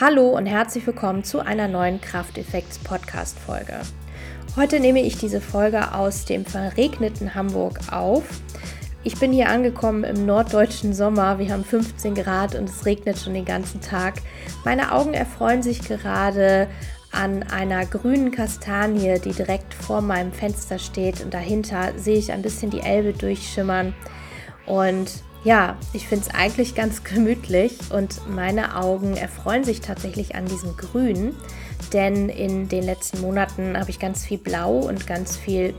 Hallo 0.00 0.30
und 0.30 0.46
herzlich 0.46 0.86
willkommen 0.86 1.24
zu 1.24 1.40
einer 1.40 1.68
neuen 1.68 2.00
Krafteffekts 2.00 2.78
Podcast 2.78 3.38
Folge. 3.38 3.80
Heute 4.56 4.80
nehme 4.80 5.02
ich 5.02 5.18
diese 5.18 5.42
Folge 5.42 5.92
aus 5.92 6.24
dem 6.24 6.46
verregneten 6.46 7.34
Hamburg 7.34 7.80
auf. 7.90 8.24
Ich 9.04 9.18
bin 9.18 9.30
hier 9.30 9.50
angekommen 9.50 10.04
im 10.04 10.24
norddeutschen 10.24 10.94
Sommer. 10.94 11.38
Wir 11.38 11.52
haben 11.52 11.66
15 11.66 12.14
Grad 12.14 12.54
und 12.54 12.70
es 12.70 12.86
regnet 12.86 13.18
schon 13.18 13.34
den 13.34 13.44
ganzen 13.44 13.82
Tag. 13.82 14.22
Meine 14.64 14.92
Augen 14.92 15.12
erfreuen 15.12 15.62
sich 15.62 15.82
gerade 15.82 16.66
an 17.12 17.42
einer 17.42 17.84
grünen 17.84 18.30
Kastanie, 18.30 19.20
die 19.22 19.32
direkt 19.32 19.74
vor 19.74 20.00
meinem 20.00 20.32
Fenster 20.32 20.78
steht 20.78 21.22
und 21.22 21.34
dahinter 21.34 21.92
sehe 21.98 22.16
ich 22.16 22.32
ein 22.32 22.40
bisschen 22.40 22.70
die 22.70 22.80
Elbe 22.80 23.12
durchschimmern. 23.12 23.94
Und 24.64 25.10
ja, 25.44 25.76
ich 25.92 26.06
finde 26.06 26.26
es 26.26 26.34
eigentlich 26.34 26.74
ganz 26.74 27.04
gemütlich 27.04 27.78
und 27.90 28.28
meine 28.28 28.76
Augen 28.76 29.16
erfreuen 29.16 29.64
sich 29.64 29.80
tatsächlich 29.80 30.34
an 30.34 30.46
diesem 30.46 30.76
Grün, 30.76 31.34
denn 31.92 32.28
in 32.28 32.68
den 32.68 32.84
letzten 32.84 33.20
Monaten 33.20 33.78
habe 33.78 33.90
ich 33.90 33.98
ganz 33.98 34.24
viel 34.24 34.38
Blau 34.38 34.78
und 34.78 35.06
ganz 35.06 35.36
viel 35.36 35.74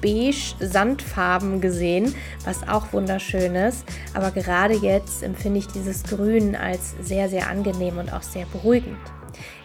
beige 0.00 0.54
Sandfarben 0.60 1.60
gesehen, 1.60 2.14
was 2.44 2.68
auch 2.68 2.92
wunderschön 2.92 3.54
ist. 3.54 3.84
Aber 4.14 4.30
gerade 4.30 4.74
jetzt 4.74 5.22
empfinde 5.22 5.58
ich 5.58 5.66
dieses 5.68 6.02
Grün 6.04 6.54
als 6.56 6.94
sehr, 7.00 7.28
sehr 7.28 7.48
angenehm 7.48 7.98
und 7.98 8.12
auch 8.12 8.22
sehr 8.22 8.46
beruhigend. 8.46 8.98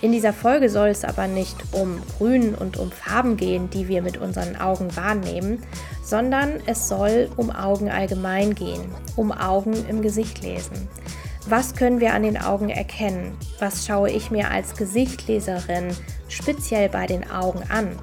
In 0.01 0.11
dieser 0.11 0.33
Folge 0.33 0.69
soll 0.69 0.89
es 0.89 1.05
aber 1.05 1.27
nicht 1.27 1.55
um 1.71 2.01
Grün 2.17 2.55
und 2.55 2.77
um 2.77 2.91
Farben 2.91 3.37
gehen, 3.37 3.69
die 3.69 3.87
wir 3.87 4.01
mit 4.01 4.17
unseren 4.17 4.55
Augen 4.55 4.95
wahrnehmen, 4.95 5.63
sondern 6.03 6.59
es 6.65 6.87
soll 6.87 7.29
um 7.37 7.49
Augen 7.49 7.89
allgemein 7.89 8.55
gehen, 8.55 8.83
um 9.15 9.31
Augen 9.31 9.73
im 9.87 10.01
Gesicht 10.01 10.41
lesen. 10.43 10.89
Was 11.47 11.75
können 11.75 11.99
wir 11.99 12.13
an 12.13 12.23
den 12.23 12.37
Augen 12.37 12.69
erkennen? 12.69 13.37
Was 13.59 13.85
schaue 13.85 14.09
ich 14.09 14.31
mir 14.31 14.49
als 14.49 14.75
Gesichtleserin 14.75 15.89
speziell 16.29 16.87
bei 16.87 17.05
den 17.05 17.29
Augen 17.29 17.63
an? 17.69 17.97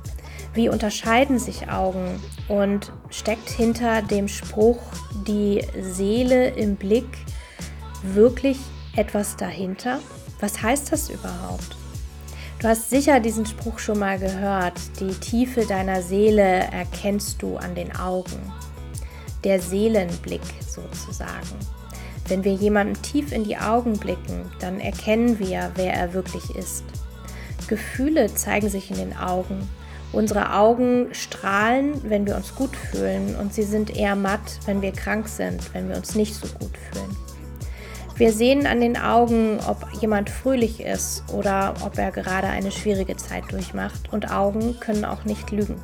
Wie 0.53 0.69
unterscheiden 0.69 1.39
sich 1.39 1.71
Augen? 1.71 2.21
Und 2.49 2.93
steckt 3.11 3.49
hinter 3.49 4.03
dem 4.03 4.29
Spruch 4.29 4.81
die 5.27 5.65
Seele 5.81 6.49
im 6.49 6.77
Blick 6.77 7.07
wirklich 8.03 8.59
etwas 8.97 9.37
dahinter? 9.37 10.01
Was 10.41 10.63
heißt 10.63 10.91
das 10.91 11.11
überhaupt? 11.11 11.77
Du 12.61 12.69
hast 12.69 12.91
sicher 12.91 13.21
diesen 13.21 13.47
Spruch 13.47 13.79
schon 13.79 13.99
mal 13.99 14.19
gehört. 14.19 14.75
Die 15.01 15.15
Tiefe 15.15 15.65
deiner 15.65 16.03
Seele 16.03 16.43
erkennst 16.43 17.41
du 17.41 17.57
an 17.57 17.75
den 17.75 17.95
Augen. 17.97 18.53
Der 19.45 19.61
Seelenblick 19.61 20.43
sozusagen. 20.67 21.49
Wenn 22.29 22.45
wir 22.45 22.53
jemandem 22.53 23.01
tief 23.03 23.33
in 23.33 23.45
die 23.45 23.57
Augen 23.57 23.99
blicken, 23.99 24.51
dann 24.61 24.79
erkennen 24.79 25.39
wir, 25.39 25.73
wer 25.75 25.95
er 25.95 26.13
wirklich 26.13 26.55
ist. 26.55 26.85
Gefühle 27.67 28.33
zeigen 28.35 28.69
sich 28.69 28.91
in 28.91 28.99
den 28.99 29.17
Augen. 29.17 29.69
Unsere 30.13 30.55
Augen 30.55 31.09
strahlen, 31.13 31.95
wenn 32.05 32.27
wir 32.27 32.37
uns 32.37 32.55
gut 32.55 32.75
fühlen 32.77 33.37
und 33.37 33.55
sie 33.55 33.63
sind 33.63 33.97
eher 33.97 34.17
matt, 34.17 34.59
wenn 34.67 34.83
wir 34.83 34.93
krank 34.93 35.29
sind, 35.29 35.73
wenn 35.73 35.89
wir 35.89 35.97
uns 35.97 36.15
nicht 36.15 36.35
so 36.35 36.47
gut 36.59 36.77
fühlen. 36.93 37.17
Wir 38.21 38.35
sehen 38.35 38.67
an 38.67 38.83
den 38.83 38.99
Augen, 38.99 39.59
ob 39.67 39.95
jemand 39.99 40.29
fröhlich 40.29 40.81
ist 40.81 41.25
oder 41.33 41.73
ob 41.83 41.97
er 41.97 42.11
gerade 42.11 42.49
eine 42.49 42.71
schwierige 42.71 43.17
Zeit 43.17 43.45
durchmacht. 43.51 44.13
Und 44.13 44.31
Augen 44.31 44.79
können 44.79 45.07
auch 45.07 45.25
nicht 45.25 45.51
lügen. 45.51 45.77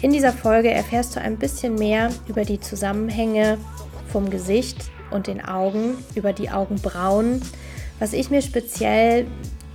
In 0.00 0.12
dieser 0.12 0.32
Folge 0.32 0.70
erfährst 0.70 1.14
du 1.14 1.20
ein 1.20 1.36
bisschen 1.36 1.74
mehr 1.74 2.08
über 2.26 2.46
die 2.46 2.58
Zusammenhänge 2.58 3.58
vom 4.08 4.30
Gesicht 4.30 4.90
und 5.10 5.26
den 5.26 5.44
Augen, 5.44 5.98
über 6.14 6.32
die 6.32 6.48
Augenbrauen, 6.48 7.42
was 7.98 8.14
ich 8.14 8.30
mir 8.30 8.40
speziell 8.40 9.26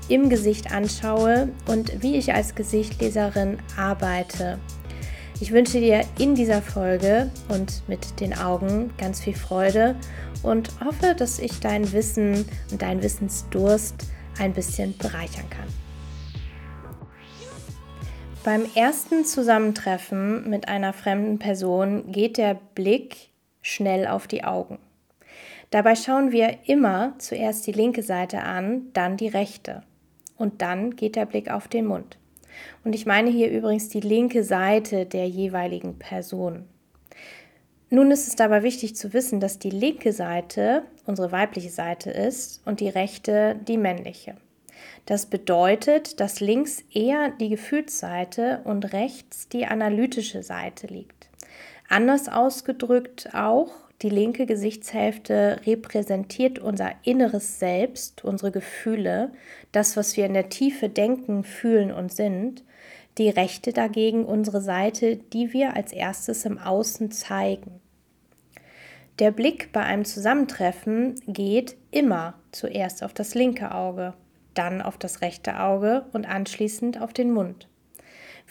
im 0.09 0.30
Gesicht 0.30 0.72
anschaue 0.72 1.50
und 1.68 2.02
wie 2.02 2.16
ich 2.16 2.34
als 2.34 2.56
Gesichtleserin 2.56 3.59
arbeite 3.78 4.58
ich 5.42 5.52
wünsche 5.52 5.80
dir 5.80 6.06
in 6.20 6.36
dieser 6.36 6.62
Folge 6.62 7.31
und 7.50 7.81
mit 7.88 8.19
den 8.19 8.38
Augen 8.38 8.94
ganz 9.00 9.22
viel 9.22 9.34
Freude 9.34 9.96
und 10.44 10.69
hoffe, 10.85 11.16
dass 11.16 11.40
ich 11.40 11.59
dein 11.59 11.91
Wissen 11.94 12.46
und 12.72 12.81
deinen 12.84 13.02
Wissensdurst 13.02 13.96
ein 14.40 14.53
bisschen 14.53 14.96
bereichern 15.00 15.50
kann. 15.50 15.68
Beim 18.44 18.66
ersten 18.75 19.25
Zusammentreffen 19.25 20.47
mit 20.47 20.68
einer 20.68 20.94
fremden 20.94 21.40
Person 21.40 22.12
geht 22.12 22.38
der 22.38 22.59
Blick 22.75 23.31
schnell 23.63 24.06
auf 24.06 24.28
die 24.28 24.44
Augen. 24.44 24.78
Dabei 25.72 25.96
schauen 25.96 26.31
wir 26.31 26.59
immer 26.68 27.16
zuerst 27.18 27.66
die 27.66 27.72
linke 27.72 28.03
Seite 28.03 28.44
an, 28.44 28.90
dann 28.94 29.18
die 29.18 29.28
rechte. 29.28 29.81
Und 30.38 30.62
dann 30.62 30.96
geht 30.96 31.16
der 31.16 31.25
Blick 31.25 31.50
auf 31.50 31.68
den 31.68 31.88
Mund. 31.88 32.18
Und 32.84 32.94
ich 32.94 33.06
meine 33.06 33.29
hier 33.29 33.50
übrigens 33.50 33.89
die 33.89 34.00
linke 34.00 34.44
Seite 34.44 35.06
der 35.06 35.28
jeweiligen 35.28 35.97
Person. 35.97 36.66
Nun 37.89 38.09
ist 38.09 38.28
es 38.28 38.35
dabei 38.35 38.63
wichtig 38.63 38.95
zu 38.95 39.13
wissen, 39.13 39.39
dass 39.39 39.59
die 39.59 39.69
linke 39.69 40.13
Seite 40.13 40.84
unsere 41.06 41.31
weibliche 41.31 41.69
Seite 41.69 42.09
ist 42.09 42.61
und 42.66 42.79
die 42.79 42.88
rechte 42.88 43.59
die 43.67 43.78
männliche. 43.78 44.35
Das 45.06 45.25
bedeutet, 45.25 46.19
dass 46.19 46.40
links 46.40 46.84
eher 46.94 47.31
die 47.31 47.50
Gefühlsseite 47.50 48.61
und 48.63 48.94
rechts 48.94 49.50
die 49.50 49.66
analytische 49.66 50.41
Seite 50.41 50.88
liegt. 50.88 51.31
Anders 51.89 52.29
ausgedrückt 52.29 53.29
auch, 53.33 53.69
die 54.01 54.09
linke 54.09 54.45
Gesichtshälfte 54.45 55.61
repräsentiert 55.66 56.57
unser 56.57 56.91
inneres 57.03 57.59
Selbst, 57.59 58.23
unsere 58.23 58.51
Gefühle, 58.51 59.31
das, 59.72 59.95
was 59.95 60.17
wir 60.17 60.25
in 60.25 60.33
der 60.33 60.49
Tiefe 60.49 60.89
denken, 60.89 61.44
fühlen 61.44 61.91
und 61.91 62.11
sind. 62.11 62.63
Die 63.17 63.29
rechte 63.29 63.73
dagegen 63.73 64.25
unsere 64.25 64.61
Seite, 64.61 65.17
die 65.17 65.53
wir 65.53 65.75
als 65.75 65.91
erstes 65.91 66.45
im 66.45 66.57
Außen 66.57 67.11
zeigen. 67.11 67.79
Der 69.19 69.29
Blick 69.29 69.72
bei 69.72 69.81
einem 69.81 70.05
Zusammentreffen 70.05 71.22
geht 71.28 71.75
immer 71.91 72.33
zuerst 72.51 73.03
auf 73.03 73.13
das 73.13 73.35
linke 73.35 73.72
Auge, 73.72 74.13
dann 74.55 74.81
auf 74.81 74.97
das 74.97 75.22
rechte 75.22 75.59
Auge 75.59 76.05
und 76.11 76.28
anschließend 76.28 76.99
auf 76.99 77.13
den 77.13 77.31
Mund. 77.31 77.67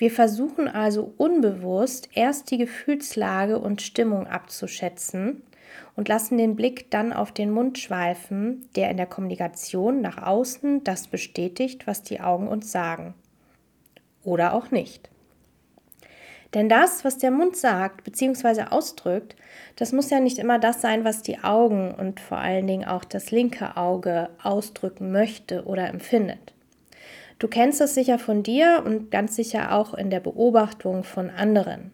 Wir 0.00 0.10
versuchen 0.10 0.66
also 0.66 1.12
unbewusst 1.18 2.08
erst 2.14 2.50
die 2.50 2.56
Gefühlslage 2.56 3.58
und 3.58 3.82
Stimmung 3.82 4.26
abzuschätzen 4.26 5.42
und 5.94 6.08
lassen 6.08 6.38
den 6.38 6.56
Blick 6.56 6.90
dann 6.90 7.12
auf 7.12 7.32
den 7.32 7.50
Mund 7.50 7.78
schweifen, 7.78 8.66
der 8.76 8.90
in 8.90 8.96
der 8.96 9.04
Kommunikation 9.04 10.00
nach 10.00 10.22
außen 10.22 10.84
das 10.84 11.08
bestätigt, 11.08 11.86
was 11.86 12.02
die 12.02 12.18
Augen 12.18 12.48
uns 12.48 12.72
sagen. 12.72 13.12
Oder 14.24 14.54
auch 14.54 14.70
nicht. 14.70 15.10
Denn 16.54 16.70
das, 16.70 17.04
was 17.04 17.18
der 17.18 17.30
Mund 17.30 17.54
sagt 17.54 18.02
bzw. 18.02 18.70
ausdrückt, 18.70 19.36
das 19.76 19.92
muss 19.92 20.08
ja 20.08 20.18
nicht 20.18 20.38
immer 20.38 20.58
das 20.58 20.80
sein, 20.80 21.04
was 21.04 21.20
die 21.20 21.44
Augen 21.44 21.94
und 21.94 22.20
vor 22.20 22.38
allen 22.38 22.66
Dingen 22.66 22.88
auch 22.88 23.04
das 23.04 23.32
linke 23.32 23.76
Auge 23.76 24.30
ausdrücken 24.42 25.12
möchte 25.12 25.66
oder 25.66 25.88
empfindet. 25.88 26.54
Du 27.40 27.48
kennst 27.48 27.80
es 27.80 27.94
sicher 27.94 28.18
von 28.18 28.42
dir 28.42 28.82
und 28.84 29.10
ganz 29.10 29.34
sicher 29.34 29.74
auch 29.74 29.94
in 29.94 30.10
der 30.10 30.20
Beobachtung 30.20 31.04
von 31.04 31.30
anderen. 31.30 31.90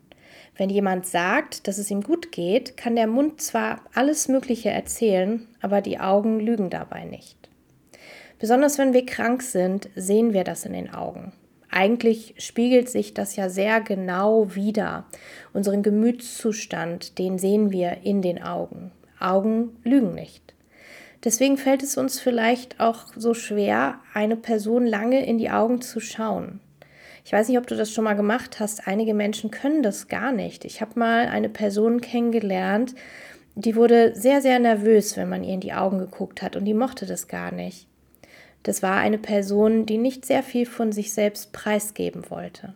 Wenn 0.57 0.71
jemand 0.71 1.07
sagt, 1.07 1.69
dass 1.69 1.79
es 1.79 1.89
ihm 1.89 2.03
gut 2.03 2.33
geht, 2.33 2.77
kann 2.77 2.97
der 2.97 3.07
Mund 3.07 3.41
zwar 3.41 3.83
alles 3.95 4.27
Mögliche 4.27 4.71
erzählen, 4.71 5.47
aber 5.63 5.83
die 5.83 6.01
Augen 6.01 6.41
lügen 6.41 6.69
dabei 6.69 7.05
nicht. 7.05 7.49
Besonders 8.41 8.77
wenn 8.77 8.93
wir 8.93 9.07
krank 9.07 9.41
sind, 9.41 9.89
sehen 9.95 10.33
wir 10.33 10.43
das 10.43 10.65
in 10.65 10.73
den 10.73 10.93
Augen. 10.93 11.33
Eigentlich 11.71 12.35
spiegelt 12.39 12.89
sich 12.89 13.15
das 13.15 13.37
ja 13.37 13.49
sehr 13.49 13.81
genau 13.81 14.53
wider. 14.57 15.07
Unseren 15.53 15.85
Gemütszustand, 15.85 17.19
den 17.19 17.39
sehen 17.39 17.71
wir 17.71 17.99
in 18.03 18.21
den 18.21 18.43
Augen. 18.43 18.91
Augen 19.21 19.77
lügen 19.85 20.13
nicht. 20.13 20.46
Deswegen 21.25 21.57
fällt 21.57 21.83
es 21.83 21.97
uns 21.97 22.21
vielleicht 22.21 22.81
auch 22.81 23.07
so 23.17 23.35
schwer, 23.35 24.01
eine 24.15 24.37
Person 24.37 24.87
lange 24.87 25.25
in 25.27 25.39
die 25.39 25.51
Augen 25.51 25.81
zu 25.81 26.01
schauen. 26.01 26.61
Ich 27.25 27.33
weiß 27.33 27.49
nicht, 27.49 27.59
ob 27.59 27.67
du 27.67 27.75
das 27.75 27.91
schon 27.91 28.05
mal 28.05 28.15
gemacht 28.15 28.61
hast. 28.61 28.87
Einige 28.87 29.13
Menschen 29.13 29.51
können 29.51 29.83
das 29.83 30.07
gar 30.07 30.31
nicht. 30.31 30.65
Ich 30.65 30.81
habe 30.81 30.99
mal 30.99 31.27
eine 31.27 31.49
Person 31.49 32.01
kennengelernt, 32.01 32.95
die 33.59 33.75
wurde 33.75 34.15
sehr, 34.15 34.43
sehr 34.43 34.59
nervös, 34.59 35.17
wenn 35.17 35.31
man 35.31 35.43
ihr 35.43 35.55
in 35.55 35.61
die 35.61 35.73
Augen 35.73 35.99
geguckt 35.99 36.43
hat 36.43 36.57
und 36.57 36.67
die 36.67 36.75
mochte 36.75 37.07
das 37.07 37.27
gar 37.27 37.53
nicht. 37.53 37.89
Das 38.63 38.83
war 38.83 38.99
eine 38.99 39.17
Person, 39.17 39.87
die 39.87 39.97
nicht 39.97 40.27
sehr 40.27 40.43
viel 40.43 40.67
von 40.67 40.93
sich 40.93 41.15
selbst 41.15 41.53
preisgeben 41.53 42.29
wollte. 42.29 42.75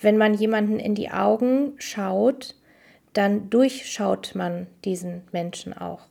Wenn 0.00 0.18
man 0.18 0.34
jemanden 0.34 0.80
in 0.80 0.96
die 0.96 1.10
Augen 1.10 1.74
schaut, 1.78 2.56
dann 3.12 3.50
durchschaut 3.50 4.34
man 4.34 4.66
diesen 4.84 5.22
Menschen 5.30 5.72
auch. 5.72 6.08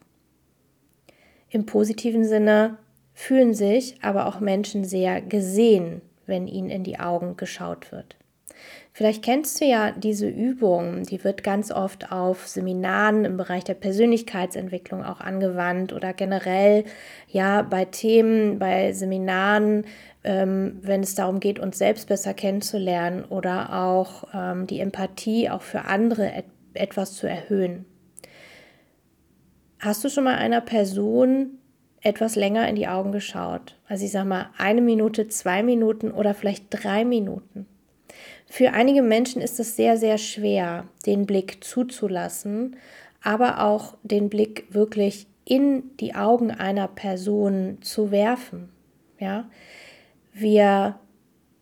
Im 1.54 1.68
positiven 1.68 2.26
Sinne 2.26 2.80
fühlen 3.14 3.54
sich 3.54 3.98
aber 4.02 4.26
auch 4.26 4.40
Menschen 4.40 4.84
sehr 4.84 5.22
gesehen, 5.22 6.02
wenn 6.26 6.48
ihnen 6.48 6.72
in 6.72 6.84
die 6.84 7.00
Augen 7.00 7.38
geschaut 7.38 7.92
wird. 7.92 8.16
Vielleicht 8.92 9.24
kennst 9.24 9.62
du 9.62 9.66
ja 9.66 9.92
diese 9.92 10.28
Übung, 10.28 11.04
die 11.04 11.24
wird 11.24 11.44
ganz 11.44 11.72
oft 11.72 12.12
auf 12.12 12.48
Seminaren 12.48 13.24
im 13.24 13.38
Bereich 13.38 13.64
der 13.64 13.76
Persönlichkeitsentwicklung 13.76 15.06
auch 15.06 15.20
angewandt 15.20 15.94
oder 15.94 16.12
generell 16.14 16.86
ja 17.28 17.62
bei 17.62 17.86
Themen, 17.86 18.58
bei 18.58 18.92
Seminaren, 18.94 19.86
ähm, 20.24 20.80
wenn 20.82 21.02
es 21.02 21.14
darum 21.14 21.40
geht, 21.40 21.60
uns 21.60 21.78
selbst 21.78 22.08
besser 22.08 22.34
kennenzulernen 22.34 23.26
oder 23.26 23.84
auch 23.84 24.24
ähm, 24.34 24.66
die 24.66 24.80
Empathie 24.80 25.52
auch 25.52 25.62
für 25.62 25.86
andere 25.86 26.34
et 26.34 26.46
etwas 26.74 27.14
zu 27.14 27.28
erhöhen. 27.28 27.86
Hast 29.84 30.02
du 30.06 30.08
schon 30.08 30.24
mal 30.24 30.36
einer 30.36 30.62
Person 30.62 31.58
etwas 32.00 32.38
länger 32.38 32.70
in 32.70 32.78
die 32.78 32.88
Augen 32.88 33.12
geschaut? 33.12 33.76
Also 33.86 34.06
ich 34.06 34.14
sage 34.14 34.30
mal 34.30 34.50
eine 34.58 34.80
Minute, 34.80 35.28
zwei 35.28 35.62
Minuten 35.62 36.12
oder 36.12 36.34
vielleicht 36.34 36.68
drei 36.70 37.04
Minuten. 37.04 37.66
Für 38.46 38.72
einige 38.72 39.02
Menschen 39.02 39.42
ist 39.42 39.60
es 39.60 39.76
sehr, 39.76 39.98
sehr 39.98 40.18
schwer, 40.18 40.86
den 41.06 41.26
Blick 41.26 41.66
zuzulassen, 41.66 42.78
aber 43.22 43.62
auch 43.62 43.98
den 44.04 44.30
Blick 44.30 44.68
wirklich 44.70 45.28
in 45.44 45.92
die 45.98 46.16
Augen 46.16 46.52
einer 46.52 46.88
Person 46.88 47.80
zu 47.82 48.10
werfen. 48.10 48.70
Ja? 49.20 49.50
Wir 50.32 50.98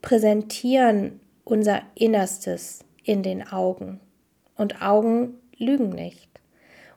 präsentieren 0.04 1.22
unser 1.44 1.82
Innerstes 1.96 2.86
in 3.04 3.24
den 3.24 3.48
Augen 3.52 4.00
und 4.58 4.84
Augen 4.84 5.40
lügen 5.58 5.90
nicht. 5.90 6.31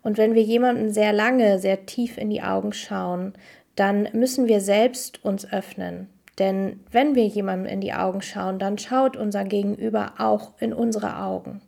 Und 0.04 0.16
wenn 0.16 0.34
wir 0.34 0.42
jemanden 0.42 0.92
sehr 0.92 1.12
lange, 1.12 1.58
sehr 1.58 1.86
tief 1.86 2.16
in 2.16 2.30
die 2.30 2.42
Augen 2.42 2.72
schauen, 2.72 3.32
dann 3.74 4.08
müssen 4.12 4.46
wir 4.46 4.60
selbst 4.60 5.24
uns 5.24 5.50
öffnen, 5.50 6.08
denn 6.38 6.80
wenn 6.90 7.14
wir 7.14 7.26
jemandem 7.26 7.72
in 7.72 7.80
die 7.80 7.92
Augen 7.92 8.20
schauen, 8.20 8.58
dann 8.58 8.78
schaut 8.78 9.16
unser 9.16 9.44
Gegenüber 9.44 10.14
auch 10.18 10.52
in 10.58 10.72
unsere 10.72 11.18
Augen. 11.18 11.60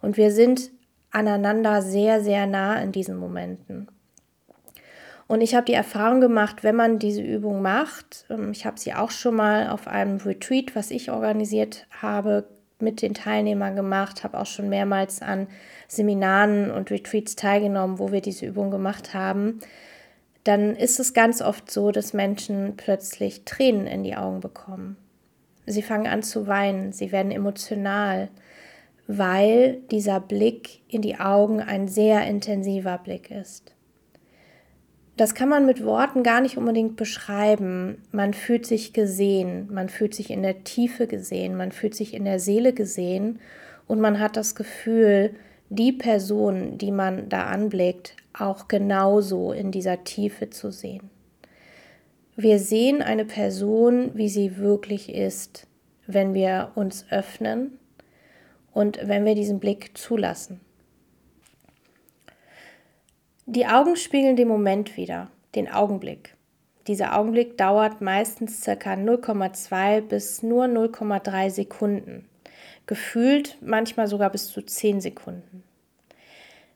Und 0.00 0.16
wir 0.16 0.30
sind 0.30 0.70
aneinander 1.10 1.82
sehr, 1.82 2.20
sehr 2.20 2.46
nah 2.46 2.80
in 2.80 2.92
diesen 2.92 3.16
Momenten. 3.16 3.88
Und 5.26 5.40
ich 5.40 5.54
habe 5.54 5.64
die 5.64 5.72
Erfahrung 5.72 6.20
gemacht, 6.20 6.62
wenn 6.62 6.76
man 6.76 6.98
diese 6.98 7.22
Übung 7.22 7.62
macht, 7.62 8.26
ähm, 8.28 8.50
ich 8.52 8.66
habe 8.66 8.78
sie 8.78 8.92
auch 8.94 9.10
schon 9.10 9.34
mal 9.34 9.70
auf 9.70 9.88
einem 9.88 10.18
Retreat, 10.18 10.76
was 10.76 10.90
ich 10.90 11.10
organisiert 11.10 11.86
habe, 11.90 12.46
mit 12.78 13.00
den 13.00 13.14
Teilnehmern 13.14 13.74
gemacht, 13.74 14.22
habe 14.22 14.38
auch 14.38 14.46
schon 14.46 14.68
mehrmals 14.68 15.22
an 15.22 15.46
Seminaren 15.88 16.70
und 16.70 16.90
Retreats 16.90 17.36
teilgenommen, 17.36 17.98
wo 17.98 18.12
wir 18.12 18.20
diese 18.20 18.46
Übung 18.46 18.70
gemacht 18.70 19.14
haben 19.14 19.60
dann 20.44 20.76
ist 20.76 21.00
es 21.00 21.14
ganz 21.14 21.40
oft 21.40 21.70
so, 21.70 21.90
dass 21.90 22.12
Menschen 22.12 22.74
plötzlich 22.76 23.44
Tränen 23.44 23.86
in 23.86 24.04
die 24.04 24.14
Augen 24.14 24.40
bekommen. 24.40 24.96
Sie 25.66 25.82
fangen 25.82 26.06
an 26.06 26.22
zu 26.22 26.46
weinen, 26.46 26.92
sie 26.92 27.10
werden 27.10 27.32
emotional, 27.32 28.28
weil 29.06 29.80
dieser 29.90 30.20
Blick 30.20 30.82
in 30.88 31.00
die 31.00 31.18
Augen 31.18 31.60
ein 31.60 31.88
sehr 31.88 32.26
intensiver 32.26 32.98
Blick 32.98 33.30
ist. 33.30 33.74
Das 35.16 35.34
kann 35.34 35.48
man 35.48 35.64
mit 35.64 35.84
Worten 35.84 36.22
gar 36.22 36.40
nicht 36.40 36.58
unbedingt 36.58 36.96
beschreiben. 36.96 38.02
Man 38.10 38.34
fühlt 38.34 38.66
sich 38.66 38.92
gesehen, 38.92 39.72
man 39.72 39.88
fühlt 39.88 40.14
sich 40.14 40.30
in 40.30 40.42
der 40.42 40.64
Tiefe 40.64 41.06
gesehen, 41.06 41.56
man 41.56 41.72
fühlt 41.72 41.94
sich 41.94 42.12
in 42.12 42.24
der 42.24 42.40
Seele 42.40 42.74
gesehen 42.74 43.38
und 43.86 44.00
man 44.00 44.18
hat 44.20 44.36
das 44.36 44.54
Gefühl, 44.54 45.34
die 45.68 45.92
Person, 45.92 46.78
die 46.78 46.90
man 46.90 47.28
da 47.28 47.46
anblickt, 47.46 48.16
auch 48.32 48.68
genauso 48.68 49.52
in 49.52 49.70
dieser 49.70 50.04
Tiefe 50.04 50.50
zu 50.50 50.70
sehen. 50.70 51.10
Wir 52.36 52.58
sehen 52.58 53.00
eine 53.00 53.24
Person, 53.24 54.10
wie 54.14 54.28
sie 54.28 54.56
wirklich 54.56 55.14
ist, 55.14 55.66
wenn 56.06 56.34
wir 56.34 56.72
uns 56.74 57.06
öffnen 57.10 57.78
und 58.72 58.98
wenn 59.02 59.24
wir 59.24 59.34
diesen 59.34 59.60
Blick 59.60 59.96
zulassen. 59.96 60.60
Die 63.46 63.66
Augen 63.66 63.96
spiegeln 63.96 64.36
den 64.36 64.48
Moment 64.48 64.96
wieder, 64.96 65.30
den 65.54 65.70
Augenblick. 65.70 66.34
Dieser 66.86 67.18
Augenblick 67.18 67.56
dauert 67.56 68.00
meistens 68.00 68.62
ca. 68.64 68.72
0,2 68.72 70.00
bis 70.00 70.42
nur 70.42 70.64
0,3 70.64 71.50
Sekunden 71.50 72.26
gefühlt 72.86 73.56
manchmal 73.60 74.06
sogar 74.06 74.30
bis 74.30 74.48
zu 74.48 74.62
10 74.62 75.00
Sekunden. 75.00 75.62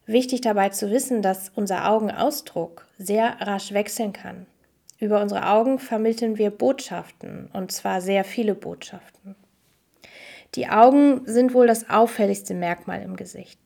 Wichtig 0.06 0.40
dabei 0.40 0.70
zu 0.70 0.90
wissen, 0.90 1.20
dass 1.20 1.50
unser 1.54 1.90
Augenausdruck 1.90 2.86
sehr 2.96 3.40
rasch 3.40 3.72
wechseln 3.72 4.12
kann. 4.12 4.46
Über 4.98 5.20
unsere 5.20 5.46
Augen 5.48 5.78
vermitteln 5.78 6.38
wir 6.38 6.50
Botschaften, 6.50 7.50
und 7.52 7.70
zwar 7.72 8.00
sehr 8.00 8.24
viele 8.24 8.54
Botschaften. 8.54 9.36
Die 10.54 10.68
Augen 10.68 11.22
sind 11.26 11.52
wohl 11.52 11.66
das 11.66 11.90
auffälligste 11.90 12.54
Merkmal 12.54 13.02
im 13.02 13.16
Gesicht. 13.16 13.60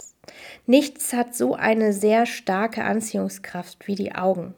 Nichts 0.67 1.13
hat 1.13 1.35
so 1.35 1.55
eine 1.55 1.93
sehr 1.93 2.27
starke 2.27 2.85
Anziehungskraft 2.85 3.87
wie 3.87 3.95
die 3.95 4.15
Augen. 4.15 4.55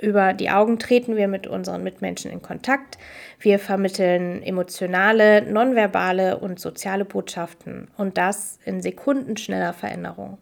Über 0.00 0.32
die 0.32 0.50
Augen 0.50 0.78
treten 0.78 1.16
wir 1.16 1.28
mit 1.28 1.46
unseren 1.46 1.82
Mitmenschen 1.82 2.30
in 2.30 2.40
Kontakt. 2.40 2.96
Wir 3.38 3.58
vermitteln 3.58 4.42
emotionale, 4.42 5.42
nonverbale 5.42 6.38
und 6.38 6.58
soziale 6.58 7.04
Botschaften 7.04 7.88
und 7.98 8.16
das 8.16 8.58
in 8.64 8.80
sekundenschneller 8.80 9.74
Veränderung. 9.74 10.38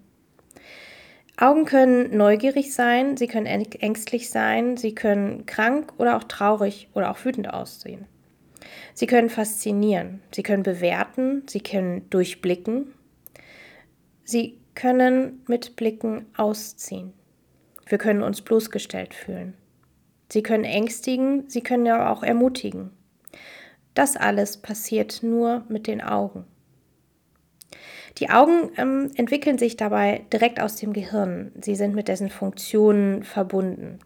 Augen 1.36 1.64
können 1.64 2.16
neugierig 2.16 2.72
sein, 2.72 3.16
sie 3.16 3.26
können 3.26 3.46
ängstlich 3.46 4.30
sein, 4.30 4.76
sie 4.76 4.94
können 4.94 5.46
krank 5.46 5.92
oder 5.98 6.16
auch 6.16 6.24
traurig 6.24 6.88
oder 6.94 7.10
auch 7.10 7.24
wütend 7.24 7.52
aussehen. 7.52 8.06
Sie 8.94 9.06
können 9.06 9.30
faszinieren, 9.30 10.20
sie 10.32 10.42
können 10.42 10.62
bewerten, 10.62 11.42
sie 11.48 11.60
können 11.60 12.08
durchblicken, 12.10 12.92
sie 14.24 14.58
können 14.74 15.42
mit 15.46 15.76
Blicken 15.76 16.26
ausziehen. 16.36 17.12
Wir 17.88 17.98
können 17.98 18.22
uns 18.22 18.42
bloßgestellt 18.42 19.14
fühlen. 19.14 19.54
Sie 20.30 20.42
können 20.42 20.64
ängstigen, 20.64 21.48
sie 21.48 21.62
können 21.62 21.86
ja 21.86 22.12
auch 22.12 22.22
ermutigen. 22.22 22.90
Das 23.94 24.16
alles 24.16 24.58
passiert 24.58 25.22
nur 25.22 25.64
mit 25.68 25.86
den 25.86 26.02
Augen. 26.02 26.44
Die 28.18 28.30
Augen 28.30 28.70
ähm, 28.76 29.10
entwickeln 29.14 29.58
sich 29.58 29.76
dabei 29.76 30.24
direkt 30.32 30.60
aus 30.60 30.76
dem 30.76 30.92
Gehirn. 30.92 31.52
Sie 31.60 31.76
sind 31.76 31.94
mit 31.94 32.08
dessen 32.08 32.30
Funktionen 32.30 33.22
verbunden. 33.22 34.00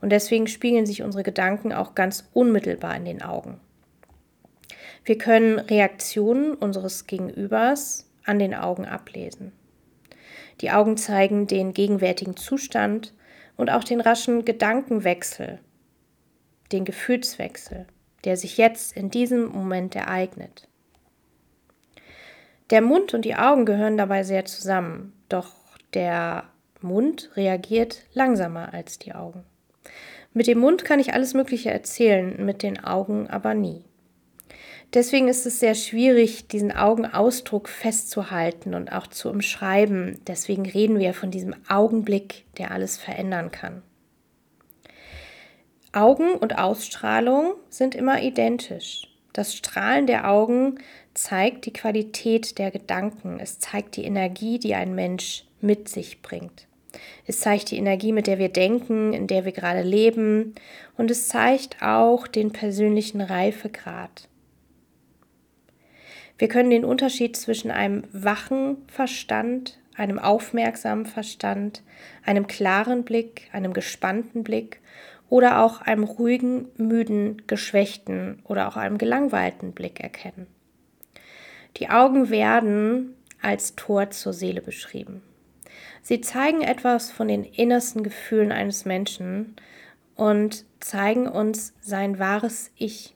Und 0.00 0.10
deswegen 0.10 0.48
spiegeln 0.48 0.84
sich 0.84 1.02
unsere 1.02 1.22
Gedanken 1.22 1.72
auch 1.72 1.94
ganz 1.94 2.28
unmittelbar 2.32 2.96
in 2.96 3.04
den 3.04 3.22
Augen. 3.22 3.60
Wir 5.04 5.16
können 5.16 5.58
Reaktionen 5.58 6.54
unseres 6.54 7.06
Gegenübers 7.06 8.08
an 8.24 8.38
den 8.38 8.54
Augen 8.54 8.84
ablesen. 8.84 9.52
Die 10.60 10.70
Augen 10.70 10.96
zeigen 10.96 11.46
den 11.46 11.72
gegenwärtigen 11.72 12.36
Zustand 12.36 13.14
und 13.62 13.70
auch 13.70 13.84
den 13.84 14.00
raschen 14.00 14.44
Gedankenwechsel, 14.44 15.60
den 16.72 16.84
Gefühlswechsel, 16.84 17.86
der 18.24 18.36
sich 18.36 18.58
jetzt 18.58 18.96
in 18.96 19.08
diesem 19.08 19.44
Moment 19.44 19.94
ereignet. 19.94 20.66
Der 22.70 22.82
Mund 22.82 23.14
und 23.14 23.24
die 23.24 23.36
Augen 23.36 23.64
gehören 23.64 23.96
dabei 23.96 24.24
sehr 24.24 24.46
zusammen, 24.46 25.12
doch 25.28 25.52
der 25.94 26.42
Mund 26.80 27.30
reagiert 27.36 28.02
langsamer 28.14 28.74
als 28.74 28.98
die 28.98 29.14
Augen. 29.14 29.44
Mit 30.32 30.48
dem 30.48 30.58
Mund 30.58 30.84
kann 30.84 30.98
ich 30.98 31.14
alles 31.14 31.32
Mögliche 31.32 31.70
erzählen, 31.70 32.44
mit 32.44 32.64
den 32.64 32.82
Augen 32.82 33.30
aber 33.30 33.54
nie. 33.54 33.84
Deswegen 34.94 35.28
ist 35.28 35.46
es 35.46 35.58
sehr 35.58 35.74
schwierig, 35.74 36.48
diesen 36.48 36.70
Augenausdruck 36.70 37.68
festzuhalten 37.68 38.74
und 38.74 38.92
auch 38.92 39.06
zu 39.06 39.30
umschreiben. 39.30 40.20
Deswegen 40.26 40.66
reden 40.66 40.98
wir 40.98 41.14
von 41.14 41.30
diesem 41.30 41.54
Augenblick, 41.66 42.44
der 42.58 42.72
alles 42.72 42.98
verändern 42.98 43.50
kann. 43.50 43.82
Augen 45.94 46.32
und 46.32 46.58
Ausstrahlung 46.58 47.54
sind 47.70 47.94
immer 47.94 48.22
identisch. 48.22 49.08
Das 49.32 49.54
Strahlen 49.54 50.06
der 50.06 50.30
Augen 50.30 50.78
zeigt 51.14 51.64
die 51.64 51.72
Qualität 51.72 52.58
der 52.58 52.70
Gedanken. 52.70 53.38
Es 53.40 53.58
zeigt 53.58 53.96
die 53.96 54.04
Energie, 54.04 54.58
die 54.58 54.74
ein 54.74 54.94
Mensch 54.94 55.44
mit 55.62 55.88
sich 55.88 56.20
bringt. 56.20 56.66
Es 57.26 57.40
zeigt 57.40 57.70
die 57.70 57.78
Energie, 57.78 58.12
mit 58.12 58.26
der 58.26 58.38
wir 58.38 58.50
denken, 58.50 59.14
in 59.14 59.26
der 59.26 59.46
wir 59.46 59.52
gerade 59.52 59.82
leben. 59.82 60.54
Und 60.98 61.10
es 61.10 61.28
zeigt 61.28 61.82
auch 61.82 62.26
den 62.26 62.52
persönlichen 62.52 63.22
Reifegrad. 63.22 64.28
Wir 66.42 66.48
können 66.48 66.70
den 66.70 66.84
Unterschied 66.84 67.36
zwischen 67.36 67.70
einem 67.70 68.02
wachen 68.10 68.78
Verstand, 68.88 69.78
einem 69.94 70.18
aufmerksamen 70.18 71.06
Verstand, 71.06 71.84
einem 72.24 72.48
klaren 72.48 73.04
Blick, 73.04 73.48
einem 73.52 73.72
gespannten 73.72 74.42
Blick 74.42 74.80
oder 75.28 75.62
auch 75.62 75.82
einem 75.82 76.02
ruhigen, 76.02 76.66
müden, 76.76 77.42
geschwächten 77.46 78.40
oder 78.42 78.66
auch 78.66 78.76
einem 78.76 78.98
gelangweilten 78.98 79.70
Blick 79.70 80.00
erkennen. 80.00 80.48
Die 81.76 81.90
Augen 81.90 82.28
werden 82.28 83.14
als 83.40 83.76
Tor 83.76 84.10
zur 84.10 84.32
Seele 84.32 84.62
beschrieben. 84.62 85.22
Sie 86.02 86.22
zeigen 86.22 86.62
etwas 86.62 87.12
von 87.12 87.28
den 87.28 87.44
innersten 87.44 88.02
Gefühlen 88.02 88.50
eines 88.50 88.84
Menschen 88.84 89.54
und 90.16 90.64
zeigen 90.80 91.28
uns 91.28 91.72
sein 91.82 92.18
wahres 92.18 92.72
Ich. 92.74 93.14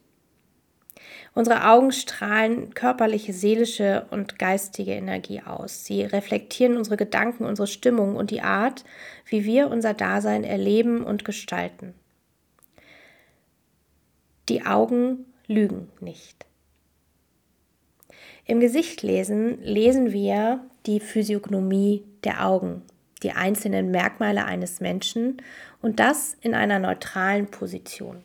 Unsere 1.37 1.69
Augen 1.69 1.93
strahlen 1.93 2.73
körperliche, 2.73 3.35
seelische 3.35 4.07
und 4.11 4.39
geistige 4.39 4.93
Energie 4.93 5.43
aus. 5.43 5.85
Sie 5.85 6.01
reflektieren 6.01 6.79
unsere 6.79 6.97
Gedanken, 6.97 7.45
unsere 7.45 7.67
Stimmung 7.67 8.17
und 8.17 8.31
die 8.31 8.41
Art, 8.41 8.85
wie 9.27 9.45
wir 9.45 9.69
unser 9.69 9.93
Dasein 9.93 10.45
erleben 10.45 11.05
und 11.05 11.27
gestalten. 11.27 11.93
Die 14.49 14.65
Augen 14.65 15.27
lügen 15.47 15.91
nicht. 16.01 16.47
Im 18.47 18.59
Gesichtlesen 18.59 19.61
lesen 19.61 20.13
wir 20.13 20.65
die 20.87 21.01
Physiognomie 21.01 22.03
der 22.25 22.47
Augen, 22.47 22.81
die 23.23 23.33
einzelnen 23.33 23.91
Merkmale 23.91 24.47
eines 24.47 24.81
Menschen 24.81 25.43
und 25.83 26.01
das 26.01 26.35
in 26.41 26.55
einer 26.55 26.79
neutralen 26.79 27.49
Position. 27.49 28.25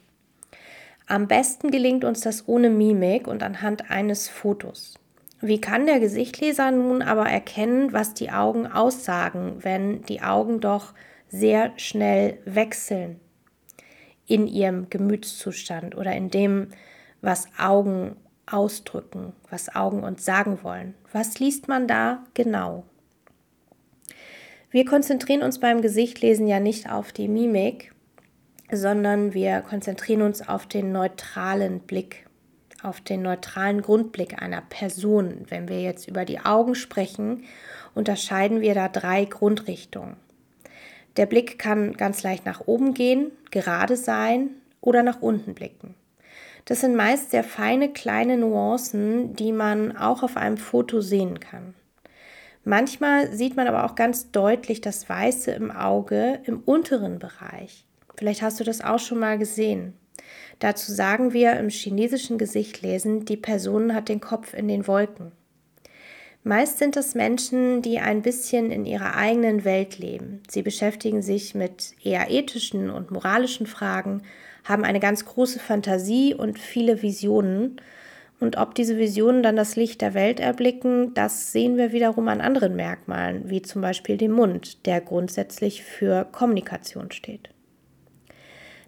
Am 1.12 1.28
besten 1.28 1.72
gelingt 1.72 2.06
uns 2.06 2.22
das 2.22 2.48
ohne 2.48 2.70
Mimik 2.70 3.28
und 3.28 3.44
anhand 3.44 3.92
eines 3.92 4.30
Fotos. 4.30 4.94
Wie 5.42 5.60
kann 5.60 5.86
der 5.86 6.00
Gesichtleser 6.00 6.72
nun 6.72 7.02
aber 7.02 7.26
erkennen, 7.26 7.92
was 7.92 8.14
die 8.14 8.32
Augen 8.32 8.66
aussagen, 8.66 9.58
wenn 9.60 10.04
die 10.04 10.22
Augen 10.22 10.62
doch 10.62 10.94
sehr 11.28 11.74
schnell 11.76 12.38
wechseln 12.46 13.20
in 14.26 14.48
ihrem 14.48 14.90
Gemütszustand 14.90 15.98
oder 15.98 16.14
in 16.14 16.30
dem, 16.30 16.70
was 17.20 17.50
Augen 17.60 18.16
ausdrücken, 18.50 19.34
was 19.50 19.76
Augen 19.76 20.06
uns 20.06 20.24
sagen 20.24 20.60
wollen? 20.64 20.94
Was 21.12 21.40
liest 21.40 21.68
man 21.68 21.90
da 21.90 22.24
genau? 22.36 22.86
Wir 24.70 24.86
konzentrieren 24.86 25.44
uns 25.44 25.60
beim 25.60 25.82
Gesichtlesen 25.82 26.48
ja 26.48 26.62
nicht 26.62 26.90
auf 26.90 27.12
die 27.12 27.28
Mimik, 27.28 27.92
sondern 28.72 29.34
wir 29.34 29.62
konzentrieren 29.62 30.22
uns 30.22 30.48
auf 30.48 30.66
den 30.66 30.92
neutralen 30.92 31.82
Blick, 31.82 32.28
auf 32.82 33.02
den 33.02 33.22
neutralen 33.22 33.82
Grundblick 33.82 34.42
einer 34.42 34.62
Person. 34.62 35.46
Wenn 35.50 35.68
wir 35.68 35.82
jetzt 35.82 36.08
über 36.08 36.26
die 36.26 36.40
Augen 36.40 36.76
sprechen, 36.76 37.44
unterscheiden 37.94 38.62
wir 38.62 38.74
da 38.74 38.88
drei 38.88 39.26
Grundrichtungen. 39.26 40.16
Der 41.18 41.26
Blick 41.26 41.60
kann 41.60 41.94
ganz 41.94 42.24
leicht 42.24 42.46
nach 42.46 42.62
oben 42.66 42.94
gehen, 42.94 43.32
gerade 43.52 43.98
sein 43.98 44.52
oder 44.80 45.04
nach 45.04 45.22
unten 45.22 45.54
blicken. 45.54 45.96
Das 46.66 46.82
sind 46.82 46.96
meist 46.96 47.32
sehr 47.32 47.44
feine 47.44 47.92
kleine 47.92 48.38
Nuancen, 48.38 49.36
die 49.36 49.52
man 49.52 49.98
auch 49.98 50.24
auf 50.24 50.38
einem 50.38 50.58
Foto 50.58 51.02
sehen 51.02 51.40
kann. 51.40 51.74
Manchmal 52.64 53.34
sieht 53.34 53.56
man 53.56 53.68
aber 53.68 53.86
auch 53.86 53.96
ganz 53.96 54.32
deutlich 54.32 54.82
das 54.82 55.10
Weiße 55.10 55.52
im 55.52 55.72
Auge 55.72 56.40
im 56.46 56.60
unteren 56.60 57.18
Bereich. 57.18 57.86
Vielleicht 58.18 58.42
hast 58.42 58.60
du 58.60 58.64
das 58.64 58.82
auch 58.82 59.00
schon 59.00 59.20
mal 59.20 59.38
gesehen. 59.38 59.94
Dazu 60.60 60.92
sagen 60.92 61.34
wir 61.34 61.54
im 61.54 61.70
chinesischen 61.70 62.38
Gesichtlesen, 62.38 63.26
die 63.26 63.38
Person 63.38 63.96
hat 63.96 64.10
den 64.10 64.22
Kopf 64.22 64.54
in 64.54 64.68
den 64.68 64.88
Wolken. 64.88 65.32
Meist 66.44 66.80
sind 66.80 66.98
es 66.98 67.14
Menschen, 67.14 67.84
die 67.84 68.00
ein 68.00 68.24
bisschen 68.24 68.72
in 68.72 68.86
ihrer 68.86 69.16
eigenen 69.16 69.64
Welt 69.64 70.00
leben. 70.00 70.42
Sie 70.50 70.64
beschäftigen 70.64 71.22
sich 71.22 71.54
mit 71.54 71.94
eher 72.04 72.32
ethischen 72.32 72.90
und 72.90 73.12
moralischen 73.12 73.68
Fragen, 73.68 74.24
haben 74.64 74.84
eine 74.84 75.00
ganz 75.00 75.26
große 75.26 75.60
Fantasie 75.60 76.34
und 76.34 76.58
viele 76.58 77.04
Visionen. 77.04 77.80
Und 78.40 78.58
ob 78.58 78.74
diese 78.74 78.98
Visionen 78.98 79.44
dann 79.44 79.56
das 79.56 79.76
Licht 79.76 80.02
der 80.02 80.16
Welt 80.16 80.40
erblicken, 80.40 81.14
das 81.14 81.52
sehen 81.52 81.78
wir 81.78 81.92
wiederum 81.92 82.28
an 82.28 82.42
anderen 82.42 82.76
Merkmalen, 82.76 83.50
wie 83.50 83.62
zum 83.62 83.84
Beispiel 83.84 84.18
dem 84.18 84.32
Mund, 84.32 84.88
der 84.88 85.00
grundsätzlich 85.00 85.84
für 85.84 86.26
Kommunikation 86.32 87.12
steht. 87.12 87.50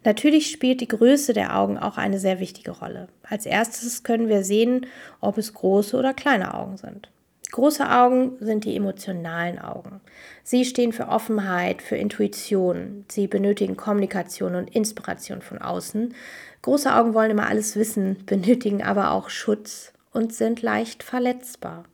Natürlich 0.03 0.51
spielt 0.51 0.81
die 0.81 0.87
Größe 0.87 1.33
der 1.33 1.57
Augen 1.57 1.77
auch 1.77 1.97
eine 1.97 2.19
sehr 2.19 2.39
wichtige 2.39 2.71
Rolle. 2.71 3.07
Als 3.23 3.45
erstes 3.45 4.03
können 4.03 4.27
wir 4.27 4.43
sehen, 4.43 4.85
ob 5.21 5.37
es 5.37 5.53
große 5.53 5.97
oder 5.97 6.13
kleine 6.13 6.53
Augen 6.53 6.77
sind. 6.77 7.09
Große 7.53 7.87
Augen 7.87 8.37
sind 8.39 8.65
die 8.65 8.75
emotionalen 8.75 9.59
Augen. 9.59 10.01
Sie 10.43 10.65
stehen 10.65 10.91
für 10.91 11.07
Offenheit, 11.07 11.83
für 11.83 11.95
Intuition. 11.95 13.05
Sie 13.09 13.27
benötigen 13.27 13.77
Kommunikation 13.77 14.55
und 14.55 14.75
Inspiration 14.75 15.43
von 15.43 15.59
außen. 15.59 16.15
Große 16.63 16.93
Augen 16.93 17.13
wollen 17.13 17.29
immer 17.29 17.47
alles 17.47 17.75
wissen, 17.75 18.17
benötigen 18.25 18.81
aber 18.81 19.11
auch 19.11 19.29
Schutz 19.29 19.93
und 20.11 20.33
sind 20.33 20.63
leicht 20.63 21.03
verletzbar. 21.03 21.85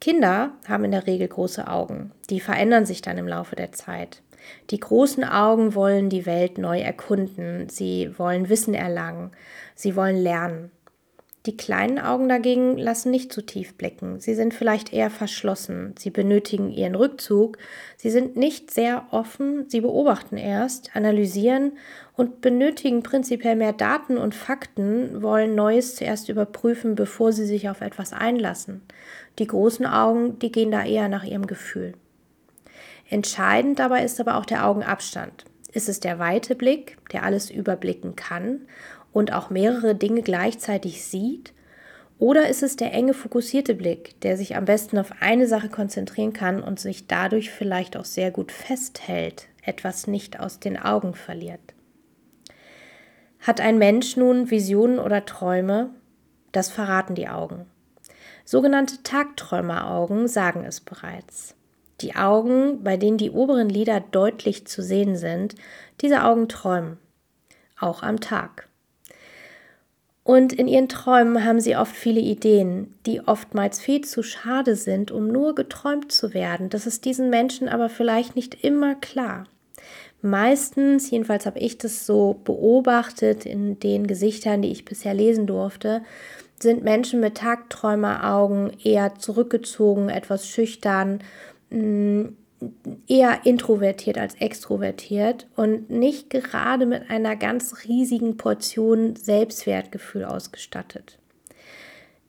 Kinder 0.00 0.52
haben 0.68 0.84
in 0.84 0.92
der 0.92 1.08
Regel 1.08 1.26
große 1.28 1.66
Augen. 1.66 2.12
Die 2.30 2.40
verändern 2.40 2.86
sich 2.86 3.02
dann 3.02 3.18
im 3.18 3.26
Laufe 3.26 3.56
der 3.56 3.72
Zeit. 3.72 4.22
Die 4.70 4.80
großen 4.80 5.24
Augen 5.24 5.74
wollen 5.74 6.08
die 6.08 6.26
Welt 6.26 6.58
neu 6.58 6.80
erkunden. 6.80 7.68
Sie 7.68 8.10
wollen 8.18 8.48
Wissen 8.48 8.74
erlangen. 8.74 9.30
Sie 9.74 9.96
wollen 9.96 10.16
lernen. 10.16 10.70
Die 11.46 11.56
kleinen 11.56 11.98
Augen 11.98 12.28
dagegen 12.28 12.78
lassen 12.78 13.10
nicht 13.10 13.32
zu 13.32 13.44
tief 13.44 13.74
blicken. 13.74 14.20
Sie 14.20 14.34
sind 14.34 14.54
vielleicht 14.54 14.92
eher 14.92 15.10
verschlossen. 15.10 15.92
Sie 15.98 16.10
benötigen 16.10 16.70
ihren 16.70 16.94
Rückzug. 16.94 17.58
Sie 17.96 18.10
sind 18.10 18.36
nicht 18.36 18.70
sehr 18.70 19.06
offen. 19.10 19.68
Sie 19.68 19.80
beobachten 19.80 20.36
erst, 20.36 20.94
analysieren 20.94 21.72
und 22.16 22.42
benötigen 22.42 23.02
prinzipiell 23.02 23.56
mehr 23.56 23.72
Daten 23.72 24.18
und 24.18 24.36
Fakten, 24.36 25.20
wollen 25.20 25.56
Neues 25.56 25.96
zuerst 25.96 26.28
überprüfen, 26.28 26.94
bevor 26.94 27.32
sie 27.32 27.46
sich 27.46 27.68
auf 27.68 27.80
etwas 27.80 28.12
einlassen. 28.12 28.82
Die 29.40 29.48
großen 29.48 29.84
Augen, 29.86 30.38
die 30.38 30.52
gehen 30.52 30.70
da 30.70 30.84
eher 30.84 31.08
nach 31.08 31.24
ihrem 31.24 31.48
Gefühl. 31.48 31.94
Entscheidend 33.12 33.78
dabei 33.78 34.04
ist 34.04 34.18
aber 34.20 34.38
auch 34.38 34.46
der 34.46 34.66
Augenabstand. 34.66 35.44
Ist 35.70 35.90
es 35.90 36.00
der 36.00 36.18
weite 36.18 36.54
Blick, 36.54 36.96
der 37.12 37.24
alles 37.24 37.50
überblicken 37.50 38.16
kann 38.16 38.62
und 39.12 39.34
auch 39.34 39.50
mehrere 39.50 39.94
Dinge 39.94 40.22
gleichzeitig 40.22 41.04
sieht? 41.04 41.52
Oder 42.18 42.48
ist 42.48 42.62
es 42.62 42.76
der 42.76 42.94
enge, 42.94 43.12
fokussierte 43.12 43.74
Blick, 43.74 44.18
der 44.22 44.38
sich 44.38 44.56
am 44.56 44.64
besten 44.64 44.96
auf 44.96 45.12
eine 45.20 45.46
Sache 45.46 45.68
konzentrieren 45.68 46.32
kann 46.32 46.62
und 46.62 46.80
sich 46.80 47.06
dadurch 47.06 47.50
vielleicht 47.50 47.98
auch 47.98 48.06
sehr 48.06 48.30
gut 48.30 48.50
festhält, 48.50 49.48
etwas 49.62 50.06
nicht 50.06 50.40
aus 50.40 50.58
den 50.58 50.78
Augen 50.78 51.12
verliert? 51.12 51.74
Hat 53.40 53.60
ein 53.60 53.76
Mensch 53.76 54.16
nun 54.16 54.50
Visionen 54.50 54.98
oder 54.98 55.26
Träume? 55.26 55.90
Das 56.52 56.70
verraten 56.70 57.14
die 57.14 57.28
Augen. 57.28 57.66
Sogenannte 58.46 59.02
Tagträumeraugen 59.02 60.28
sagen 60.28 60.64
es 60.64 60.80
bereits. 60.80 61.56
Die 62.02 62.16
Augen, 62.16 62.82
bei 62.82 62.96
denen 62.96 63.18
die 63.18 63.30
oberen 63.30 63.68
Lider 63.68 64.00
deutlich 64.00 64.66
zu 64.66 64.82
sehen 64.82 65.16
sind, 65.16 65.54
diese 66.00 66.24
Augen 66.24 66.48
träumen, 66.48 66.98
auch 67.78 68.02
am 68.02 68.20
Tag. 68.20 68.68
Und 70.24 70.52
in 70.52 70.68
ihren 70.68 70.88
Träumen 70.88 71.44
haben 71.44 71.60
sie 71.60 71.76
oft 71.76 71.94
viele 71.94 72.20
Ideen, 72.20 72.94
die 73.06 73.20
oftmals 73.26 73.80
viel 73.80 74.02
zu 74.02 74.22
schade 74.22 74.76
sind, 74.76 75.10
um 75.10 75.28
nur 75.28 75.54
geträumt 75.54 76.12
zu 76.12 76.32
werden. 76.32 76.70
Das 76.70 76.86
ist 76.86 77.04
diesen 77.04 77.28
Menschen 77.28 77.68
aber 77.68 77.88
vielleicht 77.88 78.36
nicht 78.36 78.62
immer 78.62 78.94
klar. 78.94 79.44
Meistens, 80.20 81.10
jedenfalls 81.10 81.46
habe 81.46 81.58
ich 81.58 81.78
das 81.78 82.06
so 82.06 82.40
beobachtet 82.44 83.44
in 83.44 83.80
den 83.80 84.06
Gesichtern, 84.06 84.62
die 84.62 84.70
ich 84.70 84.84
bisher 84.84 85.14
lesen 85.14 85.48
durfte, 85.48 86.02
sind 86.60 86.84
Menschen 86.84 87.18
mit 87.18 87.38
Tagträumeraugen 87.38 88.70
eher 88.84 89.16
zurückgezogen, 89.16 90.08
etwas 90.08 90.46
schüchtern, 90.46 91.18
eher 93.08 93.40
introvertiert 93.44 94.18
als 94.18 94.34
extrovertiert 94.36 95.48
und 95.56 95.90
nicht 95.90 96.30
gerade 96.30 96.86
mit 96.86 97.10
einer 97.10 97.36
ganz 97.36 97.84
riesigen 97.88 98.36
Portion 98.36 99.16
Selbstwertgefühl 99.16 100.24
ausgestattet. 100.24 101.18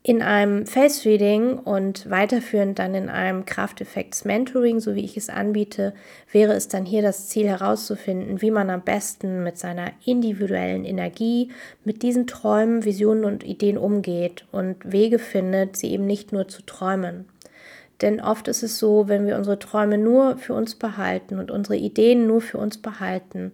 In 0.06 0.22
einem 0.22 0.66
Face 0.66 1.06
Reading 1.06 1.60
und 1.60 2.10
weiterführend 2.10 2.78
dann 2.78 2.94
in 2.94 3.08
einem 3.08 3.46
Krafteffekts 3.46 4.26
Mentoring, 4.26 4.82
so 4.82 4.96
wie 4.96 5.06
ich 5.06 5.16
es 5.16 5.30
anbiete, 5.30 5.94
wäre 6.30 6.52
es 6.56 6.68
dann 6.68 6.86
hier 6.86 7.02
das 7.02 7.30
Ziel 7.30 7.48
herauszufinden, 7.48 8.42
wie 8.42 8.52
man 8.52 8.70
am 8.70 8.82
besten 8.82 9.44
mit 9.44 9.58
seiner 9.58 9.92
individuellen 10.04 10.84
Energie, 10.84 11.54
mit 11.86 12.04
diesen 12.04 12.28
Träumen, 12.28 12.84
Visionen 12.84 13.24
und 13.24 13.46
Ideen 13.46 13.78
umgeht 13.78 14.46
und 14.52 14.76
Wege 14.84 15.20
findet, 15.20 15.78
sie 15.78 15.92
eben 15.92 16.06
nicht 16.06 16.34
nur 16.34 16.50
zu 16.50 16.64
träumen. 16.64 17.24
Denn 18.04 18.20
oft 18.20 18.50
ist 18.50 18.64
es 18.64 18.80
so, 18.80 19.08
wenn 19.08 19.26
wir 19.26 19.38
unsere 19.38 19.58
Träume 19.60 19.98
nur 19.98 20.38
für 20.38 20.54
uns 20.54 20.76
behalten 20.76 21.40
und 21.40 21.50
unsere 21.50 21.78
Ideen 21.78 22.28
nur 22.28 22.42
für 22.42 22.58
uns 22.58 22.78
behalten, 22.78 23.54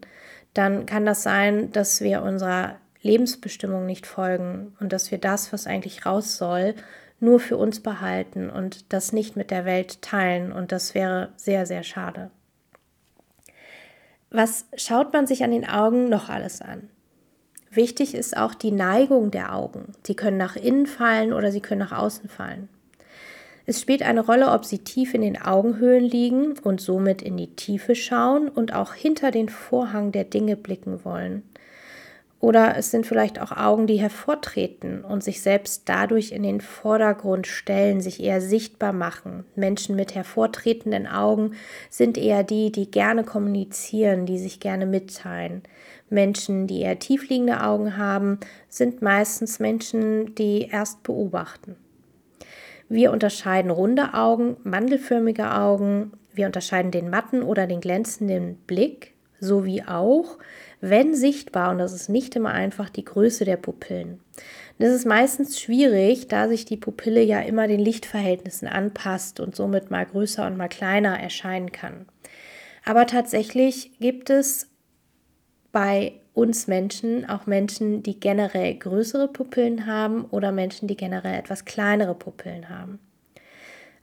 dann 0.56 0.88
kann 0.88 1.06
das 1.06 1.22
sein, 1.22 1.72
dass 1.72 2.02
wir 2.02 2.24
unserer 2.24 2.78
Lebensbestimmung 3.04 3.86
nicht 3.86 4.08
folgen 4.08 4.76
und 4.80 4.92
dass 4.92 5.12
wir 5.12 5.20
das, 5.20 5.54
was 5.54 5.68
eigentlich 5.68 6.08
raus 6.08 6.38
soll, 6.38 6.74
nur 7.20 7.40
für 7.40 7.58
uns 7.58 7.82
behalten 7.82 8.50
und 8.50 8.92
das 8.92 9.14
nicht 9.14 9.36
mit 9.36 9.52
der 9.52 9.66
Welt 9.66 10.02
teilen. 10.02 10.52
Und 10.52 10.72
das 10.72 10.96
wäre 10.96 11.30
sehr, 11.36 11.68
sehr 11.68 11.84
schade. 11.84 12.32
Was 14.32 14.66
schaut 14.78 15.14
man 15.14 15.28
sich 15.28 15.44
an 15.44 15.52
den 15.52 15.70
Augen 15.70 16.10
noch 16.10 16.28
alles 16.28 16.60
an? 16.60 16.90
Wichtig 17.70 18.16
ist 18.16 18.36
auch 18.36 18.56
die 18.56 18.72
Neigung 18.72 19.30
der 19.30 19.54
Augen. 19.54 19.94
Sie 20.04 20.16
können 20.16 20.38
nach 20.38 20.56
innen 20.56 20.88
fallen 20.88 21.34
oder 21.34 21.52
sie 21.52 21.62
können 21.62 21.82
nach 21.82 21.96
außen 21.96 22.30
fallen. 22.30 22.68
Es 23.70 23.82
spielt 23.82 24.02
eine 24.02 24.22
Rolle, 24.22 24.50
ob 24.50 24.66
sie 24.66 24.80
tief 24.80 25.14
in 25.14 25.22
den 25.22 25.40
Augenhöhlen 25.40 26.04
liegen 26.04 26.56
und 26.64 26.82
somit 26.82 27.22
in 27.22 27.38
die 27.38 27.56
Tiefe 27.56 27.94
schauen 27.94 28.50
und 28.50 28.74
auch 28.74 28.96
hinter 28.96 29.30
den 29.30 29.48
Vorhang 29.48 30.12
der 30.12 30.24
Dinge 30.24 30.56
blicken 30.56 31.06
wollen. 31.06 31.44
Oder 32.40 32.78
es 32.78 32.90
sind 32.90 33.06
vielleicht 33.06 33.40
auch 33.40 33.52
Augen, 33.52 33.86
die 33.86 33.98
hervortreten 33.98 35.06
und 35.06 35.24
sich 35.24 35.44
selbst 35.44 35.84
dadurch 35.86 36.32
in 36.32 36.42
den 36.42 36.62
Vordergrund 36.62 37.46
stellen, 37.46 38.02
sich 38.02 38.24
eher 38.24 38.42
sichtbar 38.42 38.92
machen. 38.92 39.46
Menschen 39.56 39.96
mit 39.96 40.16
hervortretenden 40.16 41.06
Augen 41.06 41.52
sind 41.92 42.18
eher 42.18 42.42
die, 42.42 42.72
die 42.72 42.90
gerne 42.90 43.24
kommunizieren, 43.24 44.26
die 44.26 44.40
sich 44.40 44.60
gerne 44.60 44.88
mitteilen. 44.88 45.62
Menschen, 46.10 46.66
die 46.66 46.82
eher 46.82 46.98
tiefliegende 46.98 47.62
Augen 47.62 47.98
haben, 47.98 48.40
sind 48.68 49.04
meistens 49.04 49.60
Menschen, 49.60 50.34
die 50.34 50.70
erst 50.72 51.04
beobachten. 51.04 51.76
Wir 52.90 53.12
unterscheiden 53.12 53.72
runde 53.72 54.14
Augen, 54.14 54.58
mandelförmige 54.64 55.54
Augen, 55.54 56.12
wir 56.34 56.48
unterscheiden 56.48 56.92
den 56.92 57.10
matten 57.10 57.44
oder 57.44 57.68
den 57.68 57.82
glänzenden 57.82 58.56
Blick, 58.66 59.14
sowie 59.40 59.84
auch 59.84 60.38
wenn 60.82 61.14
sichtbar, 61.14 61.72
und 61.72 61.78
das 61.78 61.94
ist 61.94 62.10
nicht 62.10 62.36
immer 62.36 62.52
einfach, 62.52 62.90
die 62.90 63.04
Größe 63.04 63.46
der 63.46 63.58
Pupillen. 63.58 64.22
Das 64.80 64.94
ist 64.94 65.06
meistens 65.06 65.60
schwierig, 65.60 66.30
da 66.30 66.48
sich 66.48 66.64
die 66.64 66.78
Pupille 66.78 67.22
ja 67.22 67.42
immer 67.42 67.68
den 67.68 67.82
Lichtverhältnissen 67.82 68.68
anpasst 68.68 69.42
und 69.42 69.56
somit 69.56 69.92
mal 69.92 70.06
größer 70.06 70.48
und 70.48 70.56
mal 70.56 70.70
kleiner 70.70 71.20
erscheinen 71.20 71.72
kann. 71.72 72.06
Aber 72.86 73.06
tatsächlich 73.06 74.00
gibt 74.00 74.30
es 74.30 74.70
bei 75.74 76.14
uns 76.40 76.68
Menschen 76.68 77.28
auch 77.30 77.46
Menschen, 77.46 78.02
die 78.02 78.20
generell 78.20 78.74
größere 78.76 79.28
Pupillen 79.28 79.86
haben 79.86 80.26
oder 80.26 80.52
Menschen, 80.52 80.88
die 80.88 80.96
generell 80.96 81.38
etwas 81.38 81.66
kleinere 81.66 82.16
Pupillen 82.16 82.70
haben. 82.70 83.00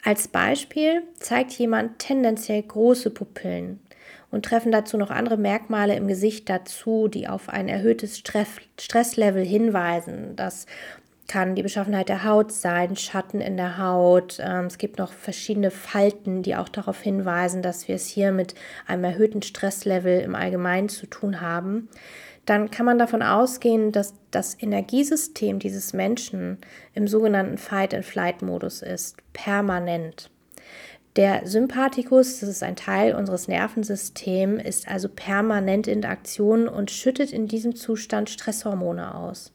Als 0.05 0.29
Beispiel 0.29 1.03
zeigt 1.19 1.53
jemand 1.53 1.99
tendenziell 1.99 2.63
große 2.63 3.11
Pupillen 3.11 3.81
und 4.31 4.45
treffen 4.45 4.71
dazu 4.71 4.99
noch 4.99 5.11
andere 5.11 5.37
Merkmale 5.37 5.97
im 5.97 6.07
Gesicht 6.07 6.49
dazu, 6.49 7.09
die 7.09 7.27
auf 7.27 7.49
ein 7.49 7.69
erhöhtes 7.69 8.19
Stresslevel 8.19 9.45
hinweisen. 9.45 10.37
Das 10.37 10.67
kann 11.29 11.55
die 11.55 11.63
Beschaffenheit 11.63 12.09
der 12.09 12.25
Haut 12.25 12.53
sein, 12.53 12.97
Schatten 12.97 13.41
in 13.41 13.57
der 13.57 13.79
Haut. 13.79 14.39
Ähm, 14.41 14.67
es 14.67 14.79
gibt 14.79 14.99
noch 14.99 15.13
verschiedene 15.13 15.71
Falten, 15.71 16.43
die 16.43 16.57
auch 16.57 16.69
darauf 16.69 17.01
hinweisen, 17.01 17.63
dass 17.63 17.89
wir 17.89 17.95
es 17.95 18.07
hier 18.07 18.33
mit 18.33 18.55
einem 18.87 19.05
erhöhten 19.05 19.43
Stresslevel 19.43 20.21
im 20.21 20.35
Allgemeinen 20.35 20.89
zu 20.89 21.07
tun 21.07 21.41
haben. 21.41 21.89
Dann 22.47 22.71
kann 22.71 22.87
man 22.87 22.99
davon 22.99 23.23
ausgehen, 23.23 23.91
dass 23.91 24.15
das 24.31 24.57
Energiesystem 24.61 25.59
dieses 25.59 25.93
Menschen 25.93 26.59
im 26.95 27.09
sogenannten 27.09 27.59
Fight-and-Flight-Modus 27.59 28.83
ist, 28.83 29.17
permanent. 29.33 30.31
Der 31.17 31.47
Sympathikus, 31.47 32.41
das 32.41 32.51
ist 32.51 32.63
ein 32.63 32.77
Teil 32.77 33.15
unseres 33.15 33.49
Nervensystems, 33.49 34.63
ist 34.63 34.87
also 34.87 35.09
permanent 35.09 35.87
in 35.87 36.05
Aktion 36.05 36.69
und 36.69 36.91
schüttet 36.91 37.33
in 37.33 37.49
diesem 37.49 37.75
Zustand 37.75 38.29
Stresshormone 38.29 39.15
aus, 39.15 39.55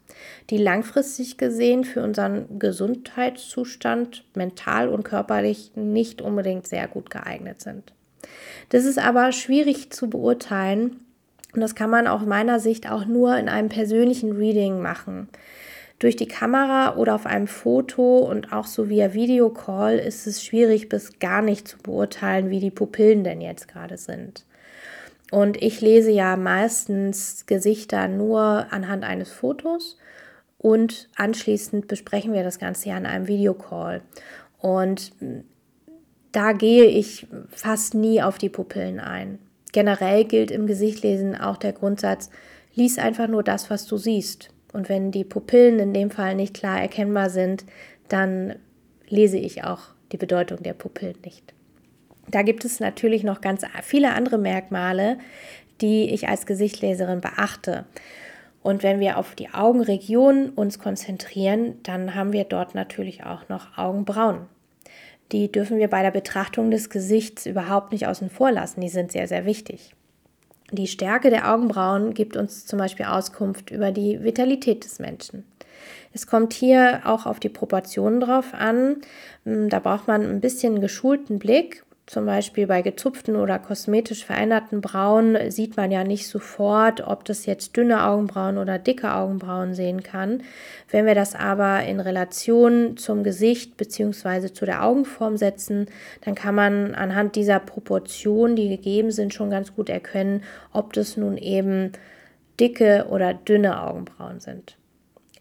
die 0.49 0.57
langfristig 0.57 1.37
gesehen 1.37 1.83
für 1.83 2.01
unseren 2.01 2.57
Gesundheitszustand 2.57 4.25
mental 4.33 4.89
und 4.89 5.03
körperlich 5.03 5.73
nicht 5.75 6.23
unbedingt 6.23 6.67
sehr 6.67 6.87
gut 6.87 7.11
geeignet 7.11 7.61
sind. 7.61 7.93
Das 8.69 8.85
ist 8.85 8.97
aber 8.97 9.31
schwierig 9.31 9.91
zu 9.91 10.09
beurteilen 10.09 11.01
und 11.53 11.61
das 11.61 11.75
kann 11.75 11.91
man 11.91 12.07
aus 12.07 12.25
meiner 12.25 12.59
Sicht 12.59 12.89
auch 12.89 13.05
nur 13.05 13.37
in 13.37 13.49
einem 13.49 13.69
persönlichen 13.69 14.31
Reading 14.31 14.81
machen. 14.81 15.29
Durch 16.01 16.15
die 16.15 16.27
Kamera 16.27 16.95
oder 16.95 17.13
auf 17.13 17.27
einem 17.27 17.45
Foto 17.45 18.17
und 18.17 18.51
auch 18.51 18.65
so 18.65 18.89
via 18.89 19.13
Videocall 19.13 19.99
ist 19.99 20.25
es 20.25 20.43
schwierig 20.43 20.89
bis 20.89 21.19
gar 21.19 21.43
nicht 21.43 21.67
zu 21.67 21.77
beurteilen, 21.77 22.49
wie 22.49 22.59
die 22.59 22.71
Pupillen 22.71 23.23
denn 23.23 23.39
jetzt 23.39 23.67
gerade 23.67 23.97
sind. 23.97 24.43
Und 25.29 25.61
ich 25.61 25.79
lese 25.79 26.09
ja 26.09 26.37
meistens 26.37 27.45
Gesichter 27.45 28.07
nur 28.07 28.65
anhand 28.71 29.03
eines 29.03 29.31
Fotos 29.31 29.99
und 30.57 31.07
anschließend 31.17 31.87
besprechen 31.87 32.33
wir 32.33 32.41
das 32.41 32.57
Ganze 32.57 32.89
ja 32.89 32.97
in 32.97 33.05
einem 33.05 33.27
Videocall. 33.27 34.01
Und 34.57 35.11
da 36.31 36.53
gehe 36.53 36.85
ich 36.85 37.27
fast 37.51 37.93
nie 37.93 38.23
auf 38.23 38.39
die 38.39 38.49
Pupillen 38.49 38.99
ein. 38.99 39.37
Generell 39.71 40.25
gilt 40.25 40.49
im 40.49 40.65
Gesichtlesen 40.65 41.35
auch 41.35 41.57
der 41.57 41.73
Grundsatz, 41.73 42.31
lies 42.73 42.97
einfach 42.97 43.27
nur 43.27 43.43
das, 43.43 43.69
was 43.69 43.85
du 43.85 43.97
siehst. 43.97 44.49
Und 44.73 44.89
wenn 44.89 45.11
die 45.11 45.23
Pupillen 45.23 45.79
in 45.79 45.93
dem 45.93 46.11
Fall 46.11 46.35
nicht 46.35 46.53
klar 46.53 46.81
erkennbar 46.81 47.29
sind, 47.29 47.65
dann 48.07 48.55
lese 49.07 49.37
ich 49.37 49.63
auch 49.63 49.79
die 50.11 50.17
Bedeutung 50.17 50.63
der 50.63 50.73
Pupillen 50.73 51.17
nicht. 51.25 51.53
Da 52.29 52.43
gibt 52.43 52.63
es 52.65 52.79
natürlich 52.79 53.23
noch 53.23 53.41
ganz 53.41 53.63
viele 53.83 54.13
andere 54.13 54.37
Merkmale, 54.37 55.17
die 55.81 56.13
ich 56.13 56.29
als 56.29 56.45
Gesichtleserin 56.45 57.21
beachte. 57.21 57.85
Und 58.63 58.83
wenn 58.83 58.99
wir 58.99 59.17
auf 59.17 59.35
die 59.35 59.53
Augenregion 59.53 60.49
uns 60.49 60.79
konzentrieren, 60.79 61.79
dann 61.83 62.13
haben 62.13 62.31
wir 62.31 62.43
dort 62.43 62.75
natürlich 62.75 63.23
auch 63.25 63.49
noch 63.49 63.77
Augenbrauen. 63.77 64.41
Die 65.31 65.51
dürfen 65.51 65.77
wir 65.77 65.89
bei 65.89 66.03
der 66.03 66.11
Betrachtung 66.11 66.71
des 66.71 66.89
Gesichts 66.89 67.45
überhaupt 67.45 67.91
nicht 67.91 68.05
außen 68.05 68.29
vor 68.29 68.51
lassen. 68.51 68.81
Die 68.81 68.89
sind 68.89 69.11
sehr, 69.11 69.27
sehr 69.27 69.45
wichtig. 69.45 69.95
Die 70.71 70.87
Stärke 70.87 71.29
der 71.29 71.53
Augenbrauen 71.53 72.13
gibt 72.13 72.37
uns 72.37 72.65
zum 72.65 72.79
Beispiel 72.79 73.05
Auskunft 73.05 73.71
über 73.71 73.91
die 73.91 74.23
Vitalität 74.23 74.85
des 74.85 74.99
Menschen. 74.99 75.43
Es 76.13 76.27
kommt 76.27 76.53
hier 76.53 77.01
auch 77.03 77.25
auf 77.25 77.41
die 77.41 77.49
Proportionen 77.49 78.21
drauf 78.21 78.53
an. 78.53 78.97
Hm, 79.43 79.69
da 79.69 79.79
braucht 79.79 80.07
man 80.07 80.21
ein 80.21 80.39
bisschen 80.39 80.79
geschulten 80.79 81.39
Blick 81.39 81.83
zum 82.11 82.25
Beispiel 82.25 82.67
bei 82.67 82.81
gezupften 82.81 83.37
oder 83.37 83.57
kosmetisch 83.57 84.25
veränderten 84.25 84.81
Brauen 84.81 85.49
sieht 85.49 85.77
man 85.77 85.91
ja 85.91 86.03
nicht 86.03 86.27
sofort, 86.27 86.99
ob 87.07 87.23
das 87.23 87.45
jetzt 87.45 87.77
dünne 87.77 88.03
Augenbrauen 88.03 88.57
oder 88.57 88.77
dicke 88.79 89.13
Augenbrauen 89.13 89.73
sehen 89.73 90.03
kann. 90.03 90.43
Wenn 90.89 91.05
wir 91.05 91.15
das 91.15 91.35
aber 91.35 91.83
in 91.83 92.01
Relation 92.01 92.97
zum 92.97 93.23
Gesicht 93.23 93.77
bzw. 93.77 94.51
zu 94.51 94.65
der 94.65 94.83
Augenform 94.83 95.37
setzen, 95.37 95.85
dann 96.19 96.35
kann 96.35 96.53
man 96.53 96.95
anhand 96.95 97.37
dieser 97.37 97.59
Proportionen, 97.59 98.57
die 98.57 98.67
gegeben 98.67 99.11
sind, 99.11 99.33
schon 99.33 99.49
ganz 99.49 99.73
gut 99.73 99.87
erkennen, 99.87 100.43
ob 100.73 100.91
das 100.91 101.15
nun 101.15 101.37
eben 101.37 101.93
dicke 102.59 103.05
oder 103.09 103.33
dünne 103.33 103.81
Augenbrauen 103.81 104.41
sind. 104.41 104.75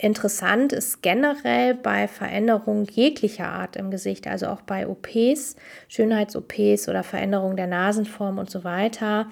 Interessant 0.02 0.72
ist 0.72 1.02
generell 1.02 1.74
bei 1.74 2.08
Veränderungen 2.08 2.86
jeglicher 2.86 3.48
Art 3.48 3.76
im 3.76 3.90
Gesicht, 3.90 4.26
also 4.26 4.46
auch 4.46 4.62
bei 4.62 4.88
OPs, 4.88 5.56
Schönheits-OPs 5.88 6.88
oder 6.88 7.02
Veränderungen 7.02 7.58
der 7.58 7.66
Nasenform 7.66 8.38
und 8.38 8.48
so 8.48 8.64
weiter, 8.64 9.30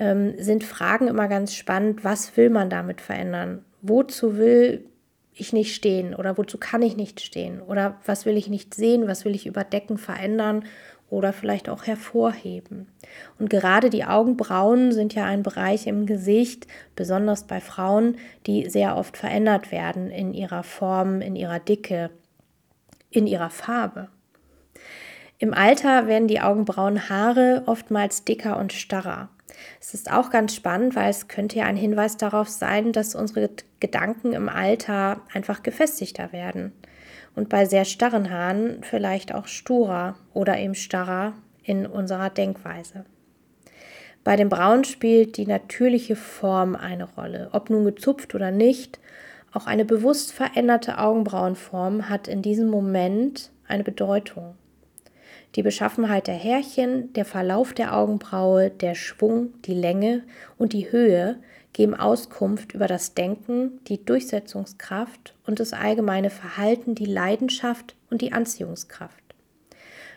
ähm, 0.00 0.34
sind 0.36 0.64
Fragen 0.64 1.06
immer 1.06 1.28
ganz 1.28 1.54
spannend. 1.54 2.02
Was 2.02 2.36
will 2.36 2.50
man 2.50 2.68
damit 2.68 3.00
verändern? 3.00 3.64
Wozu 3.80 4.36
will 4.36 4.86
ich 5.34 5.52
nicht 5.52 5.72
stehen 5.72 6.16
oder 6.16 6.36
wozu 6.36 6.58
kann 6.58 6.82
ich 6.82 6.96
nicht 6.96 7.20
stehen? 7.20 7.62
Oder 7.62 8.00
was 8.04 8.26
will 8.26 8.36
ich 8.36 8.48
nicht 8.48 8.74
sehen? 8.74 9.06
Was 9.06 9.24
will 9.24 9.36
ich 9.36 9.46
überdecken, 9.46 9.98
verändern 9.98 10.64
oder 11.10 11.32
vielleicht 11.32 11.68
auch 11.68 11.86
hervorheben. 11.86 12.88
Und 13.38 13.48
gerade 13.48 13.90
die 13.90 14.04
Augenbrauen 14.04 14.92
sind 14.92 15.14
ja 15.14 15.24
ein 15.24 15.42
Bereich 15.42 15.86
im 15.86 16.06
Gesicht, 16.06 16.66
besonders 16.96 17.46
bei 17.46 17.60
Frauen, 17.60 18.16
die 18.46 18.68
sehr 18.68 18.96
oft 18.96 19.16
verändert 19.16 19.72
werden 19.72 20.10
in 20.10 20.34
ihrer 20.34 20.62
Form, 20.62 21.20
in 21.20 21.34
ihrer 21.34 21.60
Dicke, 21.60 22.10
in 23.10 23.26
ihrer 23.26 23.50
Farbe. 23.50 24.08
Im 25.38 25.54
Alter 25.54 26.06
werden 26.08 26.28
die 26.28 26.40
Augenbrauenhaare 26.40 27.62
oftmals 27.66 28.24
dicker 28.24 28.58
und 28.58 28.72
starrer. 28.72 29.30
Es 29.80 29.94
ist 29.94 30.12
auch 30.12 30.30
ganz 30.30 30.54
spannend, 30.54 30.94
weil 30.94 31.10
es 31.10 31.28
könnte 31.28 31.58
ja 31.58 31.64
ein 31.64 31.76
Hinweis 31.76 32.16
darauf 32.16 32.48
sein, 32.48 32.92
dass 32.92 33.14
unsere 33.14 33.48
Gedanken 33.80 34.32
im 34.32 34.48
Alter 34.48 35.22
einfach 35.32 35.62
gefestigter 35.62 36.32
werden 36.32 36.72
und 37.38 37.48
bei 37.48 37.66
sehr 37.66 37.84
starren 37.84 38.30
Haaren 38.30 38.82
vielleicht 38.82 39.32
auch 39.32 39.46
sturer 39.46 40.16
oder 40.34 40.58
eben 40.58 40.74
starrer 40.74 41.34
in 41.62 41.86
unserer 41.86 42.30
Denkweise. 42.30 43.04
Bei 44.24 44.34
den 44.34 44.48
Brauen 44.48 44.82
spielt 44.82 45.36
die 45.36 45.46
natürliche 45.46 46.16
Form 46.16 46.74
eine 46.74 47.04
Rolle, 47.04 47.48
ob 47.52 47.70
nun 47.70 47.84
gezupft 47.84 48.34
oder 48.34 48.50
nicht. 48.50 48.98
Auch 49.52 49.66
eine 49.66 49.84
bewusst 49.84 50.32
veränderte 50.32 50.98
Augenbrauenform 50.98 52.08
hat 52.08 52.26
in 52.26 52.42
diesem 52.42 52.68
Moment 52.68 53.52
eine 53.68 53.84
Bedeutung. 53.84 54.56
Die 55.54 55.62
Beschaffenheit 55.62 56.26
der 56.26 56.34
Härchen, 56.34 57.12
der 57.12 57.24
Verlauf 57.24 57.72
der 57.72 57.96
Augenbraue, 57.96 58.68
der 58.70 58.96
Schwung, 58.96 59.52
die 59.62 59.74
Länge 59.74 60.24
und 60.58 60.72
die 60.72 60.90
Höhe 60.90 61.38
geben 61.78 61.94
Auskunft 61.94 62.74
über 62.74 62.88
das 62.88 63.14
Denken, 63.14 63.78
die 63.84 64.04
Durchsetzungskraft 64.04 65.36
und 65.46 65.60
das 65.60 65.72
allgemeine 65.72 66.28
Verhalten, 66.28 66.96
die 66.96 67.04
Leidenschaft 67.04 67.94
und 68.10 68.20
die 68.20 68.32
Anziehungskraft. 68.32 69.22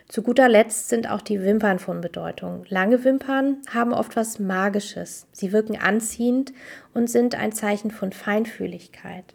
Zu 0.08 0.22
guter 0.22 0.48
Letzt 0.48 0.88
sind 0.88 1.08
auch 1.08 1.20
die 1.20 1.40
Wimpern 1.40 1.78
von 1.78 2.00
Bedeutung. 2.00 2.64
Lange 2.68 3.04
Wimpern 3.04 3.58
haben 3.72 3.92
oft 3.92 4.16
was 4.16 4.40
Magisches. 4.40 5.28
Sie 5.30 5.52
wirken 5.52 5.78
anziehend 5.80 6.52
und 6.94 7.08
sind 7.08 7.36
ein 7.36 7.52
Zeichen 7.52 7.92
von 7.92 8.10
Feinfühligkeit. 8.10 9.32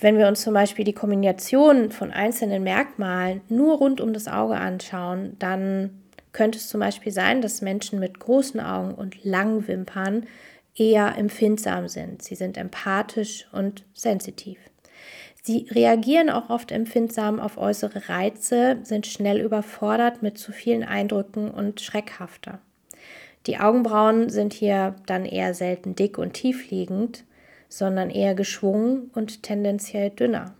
Wenn 0.00 0.16
wir 0.16 0.26
uns 0.26 0.40
zum 0.40 0.54
Beispiel 0.54 0.86
die 0.86 0.94
Kombination 0.94 1.90
von 1.90 2.12
einzelnen 2.12 2.62
Merkmalen 2.62 3.42
nur 3.50 3.76
rund 3.76 4.00
um 4.00 4.14
das 4.14 4.26
Auge 4.26 4.54
anschauen, 4.54 5.36
dann 5.38 5.90
könnte 6.32 6.56
es 6.56 6.68
zum 6.68 6.80
Beispiel 6.80 7.12
sein, 7.12 7.42
dass 7.42 7.60
Menschen 7.60 7.98
mit 7.98 8.20
großen 8.20 8.58
Augen 8.60 8.94
und 8.94 9.22
langen 9.22 9.68
Wimpern 9.68 10.26
eher 10.74 11.16
empfindsam 11.16 11.88
sind. 11.88 12.22
Sie 12.22 12.34
sind 12.34 12.56
empathisch 12.56 13.46
und 13.52 13.84
sensitiv. 13.94 14.58
Sie 15.42 15.66
reagieren 15.70 16.28
auch 16.28 16.50
oft 16.50 16.70
empfindsam 16.70 17.40
auf 17.40 17.56
äußere 17.56 18.08
Reize, 18.08 18.78
sind 18.82 19.06
schnell 19.06 19.40
überfordert 19.40 20.22
mit 20.22 20.38
zu 20.38 20.52
vielen 20.52 20.84
Eindrücken 20.84 21.50
und 21.50 21.80
schreckhafter. 21.80 22.60
Die 23.46 23.58
Augenbrauen 23.58 24.28
sind 24.28 24.52
hier 24.52 24.96
dann 25.06 25.24
eher 25.24 25.54
selten 25.54 25.94
dick 25.94 26.18
und 26.18 26.34
tiefliegend, 26.34 27.24
sondern 27.68 28.10
eher 28.10 28.34
geschwungen 28.34 29.10
und 29.14 29.42
tendenziell 29.42 30.10
dünner. 30.10 30.54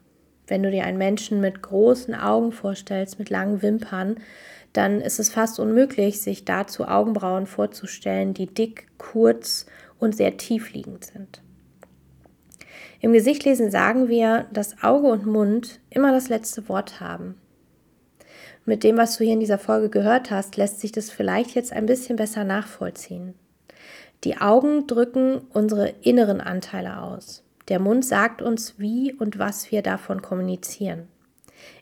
Wenn 0.46 0.62
du 0.62 0.70
dir 0.70 0.84
einen 0.84 0.98
Menschen 0.98 1.40
mit 1.40 1.60
großen 1.62 2.14
Augen 2.14 2.52
vorstellst, 2.52 3.18
mit 3.18 3.28
langen 3.28 3.62
Wimpern, 3.62 4.16
dann 4.72 5.00
ist 5.00 5.18
es 5.18 5.30
fast 5.30 5.60
unmöglich, 5.60 6.20
sich 6.20 6.44
dazu 6.44 6.86
Augenbrauen 6.86 7.46
vorzustellen, 7.46 8.34
die 8.34 8.46
dick, 8.46 8.86
kurz 8.96 9.66
und 10.00 10.16
sehr 10.16 10.36
tiefliegend 10.36 11.04
sind. 11.04 11.42
Im 13.00 13.12
Gesichtlesen 13.12 13.70
sagen 13.70 14.08
wir, 14.08 14.46
dass 14.52 14.82
Auge 14.82 15.06
und 15.08 15.26
Mund 15.26 15.80
immer 15.88 16.12
das 16.12 16.28
letzte 16.28 16.68
Wort 16.68 17.00
haben. 17.00 17.36
Mit 18.66 18.84
dem, 18.84 18.98
was 18.98 19.16
du 19.16 19.24
hier 19.24 19.32
in 19.32 19.40
dieser 19.40 19.58
Folge 19.58 19.88
gehört 19.88 20.30
hast, 20.30 20.56
lässt 20.56 20.80
sich 20.80 20.92
das 20.92 21.10
vielleicht 21.10 21.54
jetzt 21.54 21.72
ein 21.72 21.86
bisschen 21.86 22.16
besser 22.16 22.44
nachvollziehen. 22.44 23.34
Die 24.24 24.36
Augen 24.36 24.86
drücken 24.86 25.40
unsere 25.52 25.88
inneren 26.02 26.42
Anteile 26.42 27.00
aus. 27.00 27.42
Der 27.68 27.78
Mund 27.78 28.04
sagt 28.04 28.42
uns, 28.42 28.74
wie 28.78 29.14
und 29.14 29.38
was 29.38 29.70
wir 29.70 29.80
davon 29.80 30.20
kommunizieren. 30.20 31.08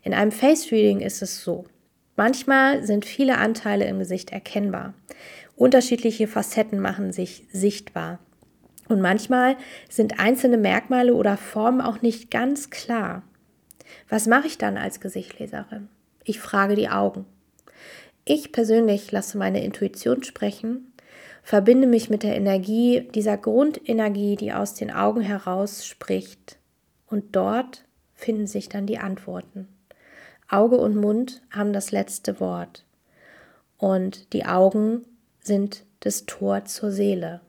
In 0.02 0.14
einem 0.14 0.31
Face 0.31 0.70
Reading 0.70 1.00
ist 1.00 1.20
es 1.20 1.42
so. 1.42 1.64
Manchmal 2.16 2.85
sind 2.85 3.04
viele 3.04 3.38
Anteile 3.38 3.87
im 3.87 3.98
Gesicht 3.98 4.31
erkennbar. 4.31 4.94
Unterschiedliche 5.59 6.29
Facetten 6.29 6.79
machen 6.79 7.12
sich 7.12 7.44
sichtbar. 7.53 8.21
Und 8.88 9.01
manchmal 9.01 9.57
sind 9.90 10.21
einzelne 10.21 10.57
Merkmale 10.57 11.12
oder 11.12 11.37
Formen 11.37 11.81
auch 11.81 12.01
nicht 12.01 12.31
ganz 12.31 12.71
klar. 12.71 13.25
Was 14.09 14.29
mache 14.29 14.47
ich 14.47 14.57
dann 14.57 14.77
als 14.77 15.01
Gesichtleserin? 15.01 15.88
Ich 16.23 16.38
frage 16.38 16.77
die 16.77 16.88
Augen. 16.88 17.27
Ich 18.25 18.53
persönlich 18.53 19.11
lasse 19.11 19.37
meine 19.37 19.64
Intuition 19.64 20.23
sprechen, 20.23 20.92
verbinde 21.42 21.88
mich 21.88 22.09
mit 22.09 22.23
der 22.23 22.37
Energie, 22.37 23.09
dieser 23.12 23.37
Grundenergie, 23.37 24.37
die 24.37 24.53
aus 24.53 24.75
den 24.75 24.92
Augen 24.92 25.23
heraus 25.23 25.85
spricht. 25.85 26.59
Und 27.09 27.35
dort 27.35 27.85
finden 28.14 28.47
sich 28.47 28.68
dann 28.68 28.87
die 28.87 28.99
Antworten. 28.99 29.66
Auge 30.49 30.77
und 30.77 30.94
Mund 30.94 31.42
haben 31.51 31.73
das 31.73 31.90
letzte 31.90 32.38
Wort. 32.38 32.85
Und 33.77 34.33
die 34.33 34.47
Augen 34.47 35.05
sind 35.40 35.85
das 36.01 36.27
Tor 36.27 36.64
zur 36.64 36.90
Seele. 36.90 37.40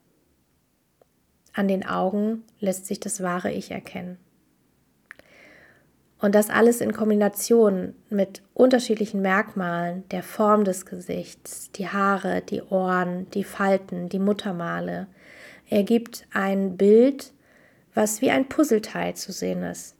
An 1.54 1.68
den 1.68 1.86
Augen 1.86 2.44
lässt 2.60 2.86
sich 2.86 3.00
das 3.00 3.22
wahre 3.22 3.52
Ich 3.52 3.72
erkennen. 3.72 4.18
Und 6.20 6.36
das 6.36 6.50
alles 6.50 6.82
in 6.82 6.92
Kombination 6.92 7.96
mit 8.10 8.42
unterschiedlichen 8.54 9.22
Merkmalen 9.22 10.08
der 10.10 10.22
Form 10.22 10.66
des 10.66 10.86
Gesichts, 10.86 11.72
die 11.72 11.88
Haare, 11.88 12.42
die 12.42 12.62
Ohren, 12.62 13.30
die 13.32 13.46
Falten, 13.46 14.10
die 14.10 14.20
Muttermale, 14.20 15.08
ergibt 15.70 16.28
ein 16.34 16.76
Bild, 16.76 17.32
was 17.94 18.22
wie 18.22 18.32
ein 18.32 18.50
Puzzleteil 18.50 19.16
zu 19.16 19.32
sehen 19.32 19.64
ist. 19.64 19.96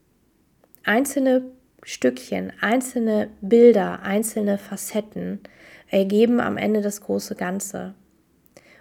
Einzelne 0.84 1.42
Stückchen, 1.82 2.52
einzelne 2.60 3.30
Bilder, 3.40 4.02
einzelne 4.02 4.58
Facetten 4.58 5.40
ergeben 5.88 6.40
am 6.40 6.56
Ende 6.56 6.80
das 6.82 7.00
große 7.00 7.34
Ganze. 7.34 7.94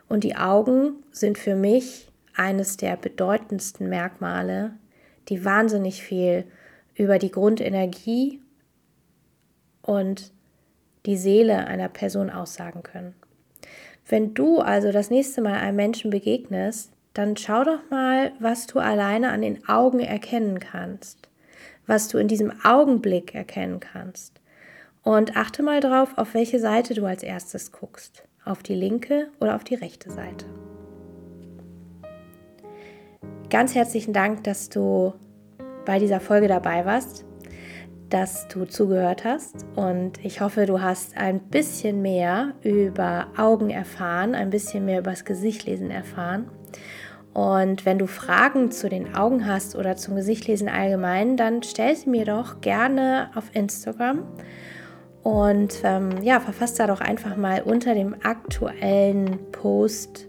Und 0.08 0.24
die 0.24 0.36
Augen 0.36 1.04
sind 1.12 1.38
für 1.38 1.56
mich 1.56 2.12
eines 2.36 2.78
der 2.78 2.98
bedeutendsten 2.98 3.90
Merkmale, 3.90 4.74
die 5.28 5.46
wahnsinnig 5.46 6.02
viel 6.04 6.46
über 6.96 7.20
die 7.20 7.32
Grundenergie 7.32 8.42
und 9.82 10.34
die 11.06 11.18
Seele 11.18 11.68
einer 11.68 11.90
Person 11.90 12.30
aussagen 12.30 12.84
können. 12.84 13.16
Wenn 14.08 14.34
du 14.34 14.60
also 14.60 14.92
das 14.92 15.10
nächste 15.10 15.42
Mal 15.42 15.60
einem 15.60 15.76
Menschen 15.76 16.10
begegnest, 16.10 16.92
dann 17.14 17.38
schau 17.38 17.64
doch 17.64 17.90
mal, 17.90 18.32
was 18.40 18.68
du 18.68 18.80
alleine 18.80 19.32
an 19.32 19.42
den 19.42 19.68
Augen 19.68 20.00
erkennen 20.00 20.60
kannst, 20.60 21.29
was 21.89 22.08
du 22.08 22.19
in 22.19 22.28
diesem 22.28 22.54
Augenblick 22.63 23.34
erkennen 23.34 23.80
kannst. 23.80 24.39
Und 25.02 25.36
achte 25.36 25.63
mal 25.63 25.80
drauf, 25.80 26.17
auf 26.17 26.36
welche 26.36 26.60
Seite 26.60 26.93
du 26.93 27.06
als 27.06 27.23
erstes 27.23 27.71
guckst, 27.71 28.23
auf 28.45 28.62
die 28.62 28.75
linke 28.75 29.30
oder 29.39 29.56
auf 29.56 29.63
die 29.63 29.73
rechte 29.73 30.12
Seite. 30.12 30.45
Ganz 33.49 33.73
herzlichen 33.73 34.13
Dank, 34.13 34.43
dass 34.43 34.69
du 34.69 35.13
bei 35.86 35.97
dieser 35.97 36.19
Folge 36.19 36.47
dabei 36.47 36.86
warst, 36.86 37.25
dass 38.12 38.47
du 38.49 38.65
zugehört 38.65 39.23
hast 39.23 39.65
und 39.75 40.23
ich 40.23 40.41
hoffe, 40.41 40.67
du 40.67 40.82
hast 40.82 41.17
ein 41.17 41.39
bisschen 41.39 42.04
mehr 42.04 42.54
über 42.62 43.28
Augen 43.36 43.71
erfahren, 43.71 44.36
ein 44.36 44.52
bisschen 44.52 44.86
mehr 44.86 44.99
über 44.99 45.10
das 45.12 45.25
Gesichtlesen 45.25 45.89
erfahren. 45.89 46.52
Und 47.39 47.86
wenn 47.86 47.97
du 47.97 48.06
Fragen 48.06 48.69
zu 48.69 48.89
den 48.89 49.15
Augen 49.15 49.47
hast 49.47 49.78
oder 49.78 49.95
zum 49.95 50.17
Gesichtlesen 50.17 50.67
allgemein, 50.67 51.38
dann 51.38 51.63
stell 51.63 51.95
sie 51.95 52.10
mir 52.10 52.25
doch 52.25 52.60
gerne 52.60 53.32
auf 53.34 53.45
Instagram. 53.54 54.23
Und 55.23 55.80
ähm, 55.86 56.21
ja, 56.21 56.41
verfasst 56.41 56.82
da 56.82 56.88
doch 56.88 56.99
einfach 56.99 57.38
mal 57.38 57.62
unter 57.62 57.93
dem 57.93 58.13
aktuellen 58.23 59.39
Post 59.54 60.28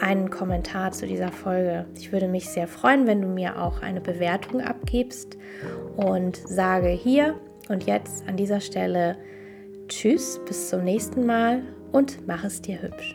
einen 0.00 0.30
Kommentar 0.30 0.92
zu 0.92 1.06
dieser 1.06 1.30
Folge. 1.30 1.84
Ich 1.94 2.10
würde 2.10 2.28
mich 2.28 2.48
sehr 2.48 2.68
freuen, 2.68 3.06
wenn 3.06 3.20
du 3.20 3.28
mir 3.28 3.60
auch 3.60 3.82
eine 3.82 4.00
Bewertung 4.00 4.62
abgibst 4.62 5.36
und 5.96 6.38
sage 6.38 6.88
hier 6.88 7.38
und 7.68 7.84
jetzt 7.84 8.26
an 8.26 8.38
dieser 8.38 8.60
Stelle 8.60 9.18
Tschüss, 9.88 10.40
bis 10.46 10.70
zum 10.70 10.84
nächsten 10.84 11.26
Mal 11.26 11.64
und 11.92 12.26
mach 12.26 12.44
es 12.44 12.62
dir 12.62 12.80
hübsch. 12.80 13.14